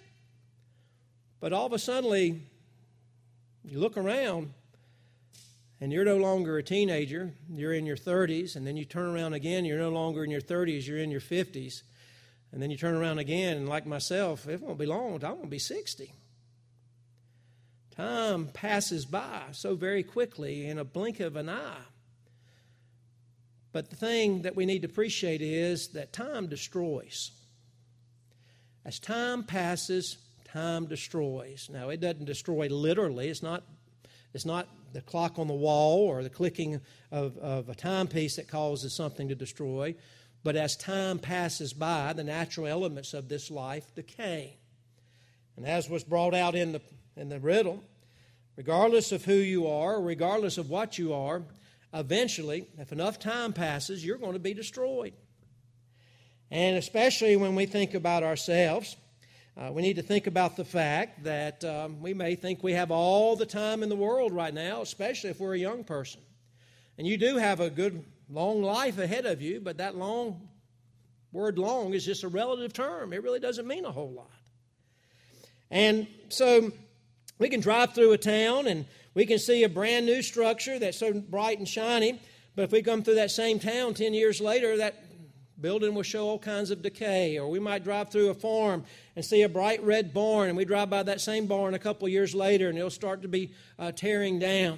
But 1.42 1.52
all 1.52 1.66
of 1.66 1.74
a 1.74 1.80
sudden, 1.80 2.46
you 3.64 3.80
look 3.80 3.98
around 3.98 4.54
and 5.82 5.92
you're 5.92 6.06
no 6.06 6.18
longer 6.18 6.58
a 6.58 6.64
teenager, 6.64 7.34
you're 7.50 7.74
in 7.74 7.88
your 7.88 7.98
30s, 7.98 8.56
and 8.56 8.66
then 8.66 8.78
you 8.78 8.86
turn 8.86 9.14
around 9.14 9.34
again, 9.34 9.66
you're 9.66 9.80
no 9.80 9.90
longer 9.90 10.24
in 10.24 10.30
your 10.30 10.42
30s, 10.42 10.88
you're 10.88 11.00
in 11.00 11.10
your 11.10 11.20
50s. 11.20 11.82
And 12.52 12.62
then 12.62 12.70
you 12.70 12.78
turn 12.78 12.94
around 12.94 13.18
again, 13.18 13.58
and 13.58 13.68
like 13.68 13.88
myself, 13.88 14.48
it 14.48 14.62
won't 14.62 14.78
be 14.78 14.86
long, 14.86 15.24
I 15.24 15.32
won't 15.32 15.50
be 15.50 15.58
60. 15.58 16.14
Time 17.96 18.48
passes 18.48 19.06
by 19.06 19.44
so 19.52 19.76
very 19.76 20.04
quickly 20.04 20.68
in 20.68 20.78
a 20.78 20.86
blink 20.86 21.20
of 21.20 21.36
an 21.36 21.50
eye. 21.50 21.86
But 23.72 23.90
the 23.90 23.96
thing 23.96 24.42
that 24.42 24.56
we 24.56 24.66
need 24.66 24.82
to 24.82 24.88
appreciate 24.88 25.42
is 25.42 25.90
that 25.90 26.14
time 26.14 26.48
destroys. 26.48 27.32
As 28.86 29.00
time 29.00 29.44
passes, 29.44 30.18
time 30.46 30.88
destroys. 30.88 31.70
Now, 31.72 31.90
it 31.90 32.00
doesn't 32.02 32.26
destroy 32.26 32.68
literally. 32.68 33.30
It's 33.30 33.44
not 33.44 33.64
It's 34.34 34.46
not 34.46 34.68
the 34.94 35.02
clock 35.02 35.40
on 35.40 35.48
the 35.48 35.54
wall 35.54 36.00
or 36.08 36.24
the 36.24 36.30
clicking 36.30 36.82
of, 37.12 37.38
of 37.38 37.70
a 37.70 37.76
timepiece 37.76 38.38
that 38.38 38.48
causes 38.48 38.94
something 38.94 39.30
to 39.30 39.36
destroy, 39.36 39.96
but 40.44 40.56
as 40.56 40.76
time 40.76 41.20
passes 41.20 41.74
by, 41.74 42.14
the 42.14 42.24
natural 42.24 42.68
elements 42.68 43.14
of 43.14 43.28
this 43.28 43.52
life 43.52 43.94
decay. 43.96 44.58
And 45.56 45.66
as 45.66 45.90
was 45.90 46.04
brought 46.04 46.34
out 46.34 46.56
in 46.56 46.72
the, 46.74 46.82
in 47.16 47.30
the 47.30 47.40
riddle, 47.40 47.84
regardless 48.56 49.12
of 49.12 49.26
who 49.26 49.34
you 49.34 49.68
are, 49.68 50.02
regardless 50.02 50.58
of 50.58 50.70
what 50.70 50.98
you 50.98 51.14
are, 51.14 51.44
eventually, 51.94 52.68
if 52.78 52.92
enough 52.92 53.20
time 53.20 53.54
passes, 53.54 54.06
you're 54.06 54.18
going 54.18 54.34
to 54.34 54.40
be 54.40 54.54
destroyed. 54.54 55.14
And 56.50 56.78
especially 56.78 57.36
when 57.36 57.56
we 57.56 57.66
think 57.66 57.94
about 57.94 58.24
ourselves, 58.24 58.98
uh, 59.58 59.70
we 59.72 59.82
need 59.82 59.98
to 59.98 60.02
think 60.02 60.28
about 60.28 60.56
the 60.56 60.66
fact 60.66 61.24
that 61.24 61.64
um, 61.64 62.02
we 62.02 62.14
may 62.14 62.36
think 62.36 62.64
we 62.64 62.74
have 62.74 62.92
all 62.92 63.36
the 63.36 63.46
time 63.46 63.84
in 63.84 63.90
the 63.90 63.96
world 63.96 64.32
right 64.32 64.54
now, 64.54 64.82
especially 64.82 65.30
if 65.30 65.40
we're 65.40 65.56
a 65.56 65.60
young 65.60 65.84
person. 65.84 66.22
And 66.98 67.08
you 67.08 67.18
do 67.18 67.38
have 67.38 67.60
a 67.60 67.70
good, 67.70 68.04
long 68.30 68.62
life 68.62 68.98
ahead 68.98 69.26
of 69.26 69.42
you, 69.42 69.60
but 69.60 69.78
that 69.78 69.96
long, 69.96 70.48
word 71.32 71.58
long, 71.58 71.94
is 71.94 72.06
just 72.06 72.24
a 72.24 72.28
relative 72.28 72.74
term. 72.74 73.12
It 73.12 73.24
really 73.24 73.40
doesn't 73.40 73.68
mean 73.68 73.86
a 73.86 73.92
whole 73.92 74.12
lot. 74.12 74.32
And 75.70 76.08
so 76.30 76.72
we 77.42 77.50
can 77.50 77.60
drive 77.60 77.96
through 77.96 78.12
a 78.12 78.20
town 78.20 78.68
and 78.68 78.86
we 79.16 79.26
can 79.26 79.40
see 79.40 79.64
a 79.64 79.70
brand 79.70 80.06
new 80.06 80.22
structure 80.22 80.78
that's 80.78 81.00
so 81.00 81.12
bright 81.12 81.58
and 81.58 81.68
shiny, 81.68 82.22
but 82.56 82.62
if 82.62 82.72
we 82.72 82.84
come 82.84 83.02
through 83.02 83.16
that 83.16 83.32
same 83.32 83.58
town 83.58 83.96
10 83.96 84.14
years 84.14 84.40
later, 84.40 84.78
that 84.78 85.04
building 85.60 85.96
will 85.96 86.04
show 86.04 86.28
all 86.28 86.38
kinds 86.38 86.70
of 86.70 86.84
decay. 86.84 87.40
Or 87.40 87.50
we 87.50 87.58
might 87.58 87.84
drive 87.84 88.12
through 88.12 88.30
a 88.30 88.36
farm 88.36 88.84
and 89.16 89.26
see 89.26 89.42
a 89.42 89.50
bright 89.50 89.84
red 89.84 90.14
barn, 90.14 90.50
and 90.50 90.58
we 90.58 90.66
drive 90.66 90.92
by 90.92 91.02
that 91.02 91.20
same 91.20 91.48
barn 91.48 91.74
a 91.74 91.80
couple 91.80 92.08
years 92.08 92.36
later, 92.36 92.70
and 92.70 92.78
it'll 92.78 92.92
start 92.92 93.24
to 93.24 93.28
be 93.28 93.54
uh, 93.80 93.92
tearing 93.92 94.38
down. 94.38 94.78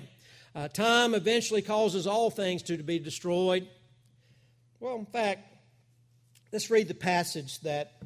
Uh, 0.56 0.70
time 0.70 1.14
eventually 1.16 1.62
causes 1.62 2.08
all 2.08 2.30
things 2.30 2.64
to, 2.64 2.78
be 2.78 2.98
destroyed. 2.98 3.68
Well, 4.80 4.96
in 4.96 5.06
fact, 5.06 5.54
let's 6.54 6.72
read 6.72 6.88
the 6.88 6.94
passage 6.94 7.60
that 7.62 8.02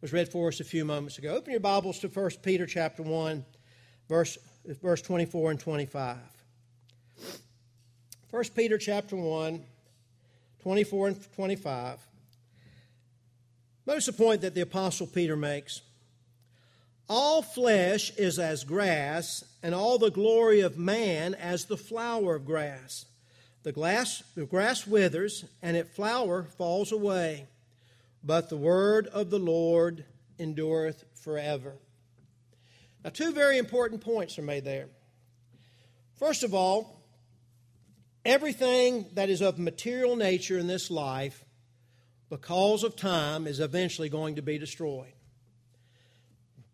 was 0.00 0.12
read 0.12 0.30
for 0.30 0.46
us 0.46 0.60
a 0.60 0.64
few 0.64 0.84
moments 0.84 1.18
ago. 1.18 1.34
Open 1.34 1.50
your 1.50 1.58
Bibles 1.58 1.98
to 1.98 2.08
1 2.08 2.30
Peter 2.42 2.66
chapter 2.66 3.02
1, 3.02 3.44
verse, 4.08 4.38
verse 4.82 5.02
24 5.02 5.52
and 5.52 5.60
25. 5.60 6.16
1 8.30 8.44
Peter 8.54 8.78
chapter 8.78 9.16
1, 9.16 9.62
24 10.62 11.08
and 11.08 11.32
25. 11.34 11.98
Notice 13.86 14.06
the 14.06 14.12
point 14.12 14.40
that 14.40 14.54
the 14.54 14.62
Apostle 14.62 15.06
Peter 15.06 15.36
makes. 15.36 15.80
All 17.08 17.40
flesh 17.40 18.10
is 18.16 18.38
as 18.38 18.64
grass, 18.64 19.44
and 19.62 19.74
all 19.74 19.96
the 19.96 20.10
glory 20.10 20.60
of 20.60 20.76
man 20.76 21.34
as 21.34 21.66
the 21.66 21.76
flower 21.76 22.34
of 22.34 22.44
grass. 22.44 23.06
The, 23.62 23.70
glass, 23.72 24.24
the 24.34 24.44
grass 24.44 24.86
withers, 24.86 25.44
and 25.62 25.76
its 25.76 25.94
flower 25.94 26.44
falls 26.58 26.90
away, 26.90 27.46
but 28.24 28.48
the 28.48 28.56
word 28.56 29.06
of 29.06 29.30
the 29.30 29.38
Lord 29.38 30.04
endureth 30.38 31.04
forever. 31.14 31.74
Now, 33.06 33.10
two 33.10 33.32
very 33.32 33.56
important 33.56 34.02
points 34.02 34.36
are 34.36 34.42
made 34.42 34.64
there. 34.64 34.88
First 36.16 36.42
of 36.42 36.52
all, 36.52 37.00
everything 38.24 39.06
that 39.14 39.30
is 39.30 39.40
of 39.40 39.58
material 39.58 40.16
nature 40.16 40.58
in 40.58 40.66
this 40.66 40.90
life 40.90 41.44
because 42.28 42.82
of 42.82 42.96
time, 42.96 43.46
is 43.46 43.60
eventually 43.60 44.08
going 44.08 44.36
to 44.36 44.42
be 44.42 44.58
destroyed. 44.58 45.12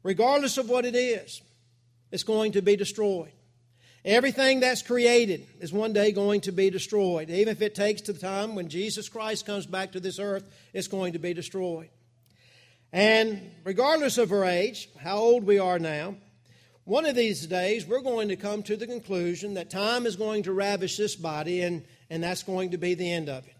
Regardless 0.02 0.58
of 0.58 0.68
what 0.68 0.84
it 0.84 0.94
is, 0.94 1.42
it's 2.10 2.22
going 2.22 2.52
to 2.52 2.62
be 2.62 2.76
destroyed. 2.76 3.32
Everything 4.04 4.60
that's 4.60 4.82
created 4.82 5.46
is 5.60 5.72
one 5.72 5.92
day 5.92 6.10
going 6.10 6.40
to 6.40 6.52
be 6.52 6.70
destroyed. 6.70 7.30
Even 7.30 7.52
if 7.52 7.62
it 7.62 7.74
takes 7.74 8.00
to 8.02 8.12
the 8.12 8.18
time 8.18 8.54
when 8.54 8.68
Jesus 8.68 9.08
Christ 9.08 9.46
comes 9.46 9.66
back 9.66 9.92
to 9.92 10.00
this 10.00 10.18
earth, 10.18 10.44
it's 10.72 10.88
going 10.88 11.12
to 11.12 11.18
be 11.18 11.34
destroyed. 11.34 11.90
And 12.93 13.50
regardless 13.65 14.19
of 14.19 14.33
our 14.33 14.45
age, 14.45 14.89
how 14.99 15.17
old 15.17 15.45
we 15.45 15.59
are 15.59 15.78
now, 15.78 16.17
one 16.85 17.07
of 17.07 17.15
these 17.15 17.47
days 17.47 17.87
we're 17.87 18.00
going 18.00 18.28
to 18.28 18.37
come 18.37 18.63
to 18.65 18.76
the 18.76 18.87
conclusion 18.87 19.55
that 19.55 19.71
time 19.71 20.05
is 20.05 20.17
going 20.17 20.43
to 20.45 20.52
ravish 20.52 20.97
this 20.97 21.17
body, 21.17 21.63
and, 21.63 21.85
and 22.11 22.23
that's 22.23 22.43
going 22.43 22.73
to 22.73 22.78
be 22.78 22.95
the 22.95 23.11
end 23.11 23.28
of 23.28 23.47
it. 23.47 23.55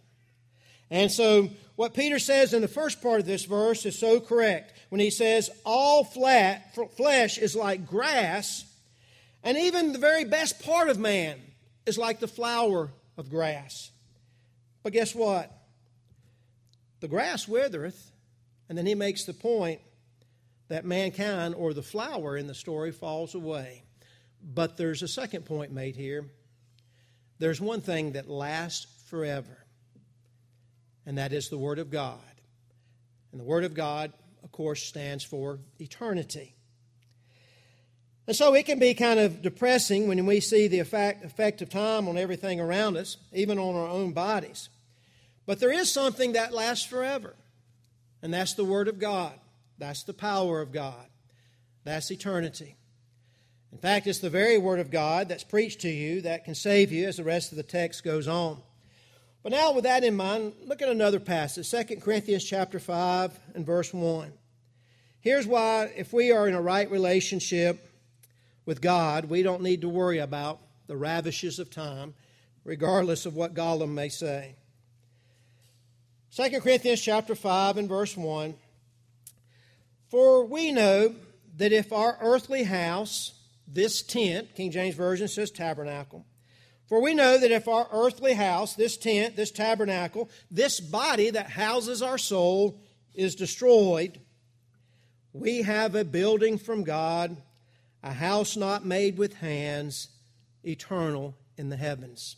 And 0.91 1.11
so, 1.11 1.49
what 1.77 1.95
Peter 1.95 2.19
says 2.19 2.53
in 2.53 2.61
the 2.61 2.69
first 2.69 3.01
part 3.01 3.21
of 3.21 3.27
this 3.27 3.47
verse 3.47 3.87
is 3.87 3.99
so 3.99 4.21
correct 4.21 4.75
when 4.91 5.01
he 5.01 5.11
says, 5.11 5.49
All 5.65 6.05
flat, 6.05 6.77
flesh 6.97 7.39
is 7.39 7.57
like 7.57 7.87
grass, 7.87 8.67
and 9.43 9.57
even 9.57 9.93
the 9.93 9.99
very 9.99 10.25
best 10.25 10.63
part 10.63 10.91
of 10.91 10.99
man 10.99 11.41
is 11.87 11.97
like 11.97 12.21
the 12.21 12.29
flower 12.29 12.91
of 13.17 13.31
grass. 13.31 13.91
But 14.83 14.93
guess 14.93 15.15
what? 15.15 15.51
The 17.01 17.09
grass 17.09 17.49
withereth, 17.49 18.12
and 18.73 18.79
then 18.79 18.87
he 18.87 18.95
makes 18.95 19.25
the 19.25 19.35
point 19.35 19.83
that 20.69 20.87
mankind 20.87 21.55
or 21.55 21.75
the 21.75 21.83
flower 21.83 22.39
in 22.39 22.47
the 22.47 22.55
story 22.55 22.91
falls 22.91 23.35
away. 23.35 23.83
But 24.43 24.79
there's 24.79 25.03
a 25.03 25.09
second 25.09 25.45
point 25.45 25.73
made 25.73 25.95
here. 25.95 26.25
There's 27.39 27.61
one 27.61 27.83
thing 27.83 28.13
that 28.13 28.31
lasts 28.31 28.87
forever 29.11 29.59
and 31.05 31.19
that 31.19 31.35
is 31.35 31.51
the 31.51 31.59
Word 31.59 31.79
of 31.79 31.91
God. 31.91 32.19
And 33.31 33.43
the 33.43 33.45
Word 33.45 33.65
of 33.65 33.75
God, 33.75 34.11
of 34.43 34.53
course, 34.53 34.83
stands 34.83 35.23
for 35.23 35.59
eternity. 35.79 36.55
And 38.27 38.35
so 38.35 38.55
it 38.55 38.65
can 38.65 38.79
be 38.79 38.95
kind 38.95 39.21
of 39.21 39.43
depressing 39.43 40.09
when 40.09 40.25
we 40.25 40.41
see 40.41 40.67
the 40.67 40.79
effect, 40.79 41.27
effect 41.27 41.61
of 41.61 41.69
time 41.69 42.09
on 42.09 42.17
everything 42.17 42.59
around 42.59 42.97
us, 42.97 43.19
even 43.35 43.59
on 43.59 43.75
our 43.75 43.89
own 43.89 44.13
bodies. 44.13 44.71
But 45.45 45.61
there 45.61 45.73
is 45.73 45.93
something 45.93 46.33
that 46.33 46.55
lasts 46.55 46.87
forever, 46.87 47.35
and 48.23 48.33
that's 48.33 48.55
the 48.55 48.65
Word 48.65 48.89
of 48.89 48.99
God. 48.99 49.33
That's 49.79 50.05
the 50.05 50.15
power 50.15 50.61
of 50.61 50.73
God. 50.73 51.07
That's 51.85 52.11
eternity. 52.11 52.77
In 53.73 53.79
fact, 53.79 54.07
it's 54.07 54.21
the 54.21 54.31
very 54.31 54.59
Word 54.59 54.79
of 54.79 54.91
God 54.91 55.29
that's 55.29 55.45
preached 55.45 55.81
to 55.81 55.89
you 55.89 56.21
that 56.23 56.45
can 56.45 56.55
save 56.55 56.93
you, 56.93 57.09
as 57.09 57.17
the 57.17 57.25
rest 57.25 57.51
of 57.51 57.57
the 57.57 57.63
text 57.63 58.05
goes 58.05 58.29
on. 58.29 58.63
But 59.43 59.53
now, 59.53 59.73
with 59.73 59.85
that 59.85 60.05
in 60.05 60.15
mind, 60.15 60.53
look 60.65 60.83
at 60.83 60.89
another 60.89 61.19
passage 61.19 61.69
2 61.69 61.97
Corinthians 61.97 62.45
chapter 62.45 62.79
5 62.79 63.39
and 63.55 63.67
verse 63.67 63.93
1. 63.93 64.33
Here's 65.21 65.47
why, 65.47 65.93
if 65.97 66.13
we 66.13 66.31
are 66.31 66.47
in 66.47 66.55
a 66.55 66.61
right 66.61 66.89
relationship 66.91 67.89
with 68.67 68.81
God, 68.81 69.25
we 69.25 69.43
don't 69.43 69.63
need 69.63 69.81
to 69.81 69.89
worry 69.89 70.19
about 70.19 70.61
the 70.87 70.97
ravishes 70.97 71.59
of 71.59 71.71
time, 71.71 72.15
regardless 72.65 73.27
of 73.27 73.35
what 73.35 73.55
Gollum 73.55 73.91
may 73.91 74.09
say. 74.09 74.55
2 76.35 76.61
Corinthians 76.61 77.03
chapter 77.03 77.35
5 77.35 77.77
and 77.77 77.89
verse 77.91 78.17
1 78.17 78.55
For 80.09 80.47
we 80.47 80.73
know 80.73 81.15
that 81.59 81.73
if 81.73 81.93
our 81.93 82.17
earthly 82.23 82.63
house, 82.63 83.35
this 83.69 84.01
tent, 84.01 84.55
King 84.55 84.71
James 84.71 84.95
Version 84.95 85.29
says 85.29 85.51
tabernacle, 85.51 86.25
for 86.89 87.03
we 87.03 87.13
know 87.13 87.37
that 87.37 87.51
if 87.51 87.69
our 87.69 87.87
earthly 87.93 88.33
house, 88.33 88.75
this 88.75 88.97
tent, 88.97 89.37
this 89.37 89.51
tabernacle, 89.51 90.31
this 90.51 90.81
body 90.81 91.29
that 91.29 91.51
houses 91.51 92.01
our 92.01 92.17
soul 92.17 92.81
is 93.13 93.35
destroyed, 93.35 94.19
we 95.35 95.61
have 95.61 95.95
a 95.95 96.03
building 96.03 96.57
from 96.57 96.83
God, 96.83 97.37
a 98.03 98.15
house 98.15 98.57
not 98.57 98.87
made 98.87 99.19
with 99.19 99.35
hands, 99.35 100.09
eternal 100.65 101.35
in 101.59 101.69
the 101.69 101.77
heavens. 101.77 102.37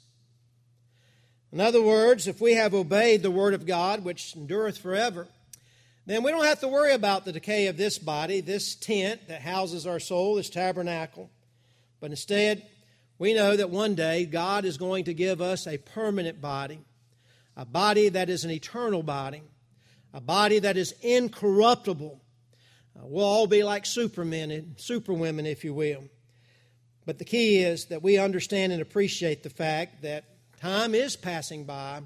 In 1.55 1.61
other 1.61 1.81
words, 1.81 2.27
if 2.27 2.41
we 2.41 2.55
have 2.55 2.75
obeyed 2.75 3.23
the 3.23 3.31
word 3.31 3.55
of 3.55 3.65
God, 3.65 4.03
which 4.03 4.35
endureth 4.35 4.77
forever, 4.77 5.29
then 6.05 6.25
we 6.25 6.33
don't 6.33 6.47
have 6.47 6.59
to 6.61 6.69
worry 6.69 6.93
about 6.93 7.25
the 7.25 7.31
decay 7.31 7.69
of 7.69 7.77
this 7.77 7.97
body, 7.97 8.41
this 8.41 8.75
tent 8.75 9.29
that 9.29 9.41
houses 9.41 9.87
our 9.87 10.01
soul, 10.01 10.35
this 10.35 10.51
tabernacle. 10.51 11.31
But 12.01 12.11
instead, 12.11 12.67
we 13.21 13.35
know 13.35 13.57
that 13.57 13.71
one 13.71 13.95
day 13.95 14.25
God 14.27 14.65
is 14.65 14.79
going 14.79 15.05
to 15.05 15.15
give 15.15 15.41
us 15.41 15.69
a 15.69 15.79
permanent 15.79 16.41
body, 16.41 16.81
a 17.57 17.65
body 17.65 18.09
that 18.09 18.29
is 18.29 18.45
an 18.45 18.51
eternal 18.51 19.05
body, 19.05 19.43
a 20.13 20.21
body 20.21 20.59
that 20.59 20.77
is 20.77 20.93
incorruptible. 21.03 22.21
Uh, 22.99 23.03
we'll 23.05 23.25
all 23.25 23.47
be 23.47 23.63
like 23.63 23.87
supermen 23.87 24.51
and 24.51 24.75
superwomen, 24.77 25.47
if 25.47 25.63
you 25.63 25.73
will. 25.73 26.03
But 27.07 27.19
the 27.19 27.25
key 27.25 27.59
is 27.59 27.85
that 27.87 28.03
we 28.03 28.19
understand 28.19 28.73
and 28.73 28.83
appreciate 28.83 29.45
the 29.45 29.51
fact 29.51 30.03
that 30.03 30.25
time 30.65 30.95
is 30.95 31.15
passing 31.15 31.65
by 31.65 32.01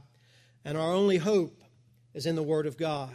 and 0.64 0.76
our 0.76 0.92
only 0.92 1.16
hope 1.16 1.62
is 2.12 2.26
in 2.26 2.34
the 2.34 2.42
Word 2.42 2.66
of 2.66 2.76
God. 2.76 3.14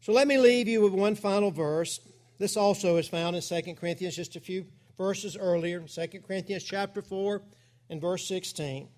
So 0.00 0.12
let 0.12 0.26
me 0.26 0.38
leave 0.38 0.66
you 0.66 0.80
with 0.80 0.92
one 0.92 1.14
final 1.14 1.52
verse. 1.52 2.00
This 2.40 2.56
also 2.56 2.96
is 2.96 3.06
found 3.06 3.36
in 3.36 3.42
2 3.42 3.74
Corinthians, 3.76 4.16
just 4.16 4.34
a 4.34 4.40
few 4.40 4.66
verses 4.98 5.36
earlier, 5.36 5.78
2 5.86 6.06
Corinthians 6.26 6.64
chapter 6.64 7.00
4 7.00 7.42
and 7.90 8.00
verse 8.00 8.26
16. 8.26 8.88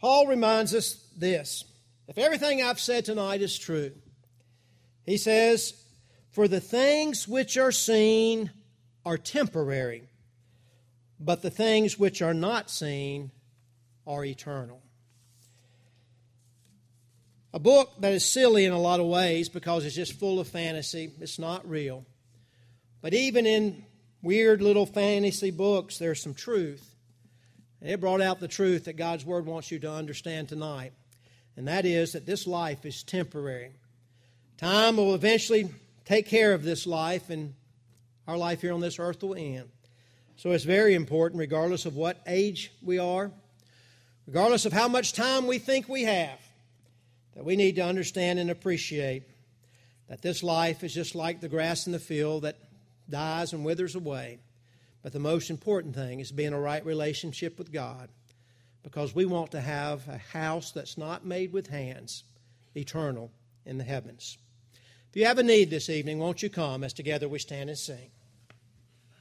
Paul 0.00 0.26
reminds 0.26 0.74
us 0.74 1.06
this. 1.14 1.64
If 2.06 2.16
everything 2.16 2.62
I've 2.62 2.80
said 2.80 3.04
tonight 3.04 3.42
is 3.42 3.58
true, 3.58 3.92
he 5.04 5.18
says, 5.18 5.74
For 6.30 6.48
the 6.48 6.60
things 6.60 7.28
which 7.28 7.58
are 7.58 7.72
seen 7.72 8.50
are 9.04 9.18
temporary, 9.18 10.08
but 11.20 11.42
the 11.42 11.50
things 11.50 11.98
which 11.98 12.22
are 12.22 12.32
not 12.32 12.70
seen 12.70 13.30
are 14.08 14.24
eternal. 14.24 14.82
A 17.52 17.58
book 17.58 17.92
that 18.00 18.12
is 18.12 18.24
silly 18.24 18.64
in 18.64 18.72
a 18.72 18.80
lot 18.80 19.00
of 19.00 19.06
ways 19.06 19.48
because 19.48 19.84
it's 19.84 19.94
just 19.94 20.18
full 20.18 20.40
of 20.40 20.48
fantasy, 20.48 21.12
it's 21.20 21.38
not 21.38 21.68
real. 21.68 22.04
But 23.00 23.14
even 23.14 23.46
in 23.46 23.84
weird 24.22 24.60
little 24.60 24.86
fantasy 24.86 25.50
books, 25.50 25.98
there's 25.98 26.22
some 26.22 26.34
truth. 26.34 26.94
And 27.80 27.90
it 27.90 28.00
brought 28.00 28.20
out 28.20 28.40
the 28.40 28.48
truth 28.48 28.84
that 28.86 28.96
God's 28.96 29.24
Word 29.24 29.46
wants 29.46 29.70
you 29.70 29.78
to 29.80 29.90
understand 29.90 30.48
tonight, 30.48 30.92
and 31.56 31.68
that 31.68 31.86
is 31.86 32.12
that 32.12 32.26
this 32.26 32.46
life 32.46 32.84
is 32.84 33.02
temporary. 33.02 33.70
Time 34.56 34.96
will 34.96 35.14
eventually 35.14 35.70
take 36.04 36.26
care 36.26 36.54
of 36.54 36.64
this 36.64 36.86
life, 36.86 37.30
and 37.30 37.54
our 38.26 38.36
life 38.36 38.60
here 38.62 38.72
on 38.72 38.80
this 38.80 38.98
earth 38.98 39.22
will 39.22 39.36
end. 39.36 39.68
So 40.36 40.50
it's 40.50 40.64
very 40.64 40.94
important, 40.94 41.38
regardless 41.38 41.86
of 41.86 41.94
what 41.94 42.20
age 42.26 42.72
we 42.82 42.98
are, 42.98 43.30
regardless 44.28 44.66
of 44.66 44.74
how 44.74 44.88
much 44.88 45.14
time 45.14 45.46
we 45.46 45.58
think 45.58 45.88
we 45.88 46.02
have, 46.02 46.38
that 47.34 47.46
we 47.46 47.56
need 47.56 47.76
to 47.76 47.80
understand 47.80 48.38
and 48.38 48.50
appreciate 48.50 49.22
that 50.06 50.20
this 50.20 50.42
life 50.42 50.84
is 50.84 50.92
just 50.92 51.14
like 51.14 51.40
the 51.40 51.48
grass 51.48 51.86
in 51.86 51.94
the 51.94 51.98
field 51.98 52.42
that 52.42 52.58
dies 53.08 53.54
and 53.54 53.64
withers 53.64 53.94
away. 53.94 54.38
But 55.02 55.14
the 55.14 55.18
most 55.18 55.48
important 55.48 55.94
thing 55.94 56.20
is 56.20 56.30
being 56.30 56.52
a 56.52 56.60
right 56.60 56.84
relationship 56.84 57.56
with 57.56 57.72
God 57.72 58.10
because 58.82 59.14
we 59.14 59.24
want 59.24 59.52
to 59.52 59.62
have 59.62 60.06
a 60.08 60.18
house 60.18 60.72
that's 60.72 60.98
not 60.98 61.24
made 61.24 61.54
with 61.54 61.68
hands, 61.68 62.24
eternal 62.76 63.30
in 63.64 63.78
the 63.78 63.84
heavens. 63.84 64.36
If 65.08 65.16
you 65.16 65.24
have 65.24 65.38
a 65.38 65.42
need 65.42 65.70
this 65.70 65.88
evening, 65.88 66.18
won't 66.18 66.42
you 66.42 66.50
come 66.50 66.84
as 66.84 66.92
together 66.92 67.30
we 67.30 67.38
stand 67.38 67.70
and 67.70 67.78
sing? 67.78 68.10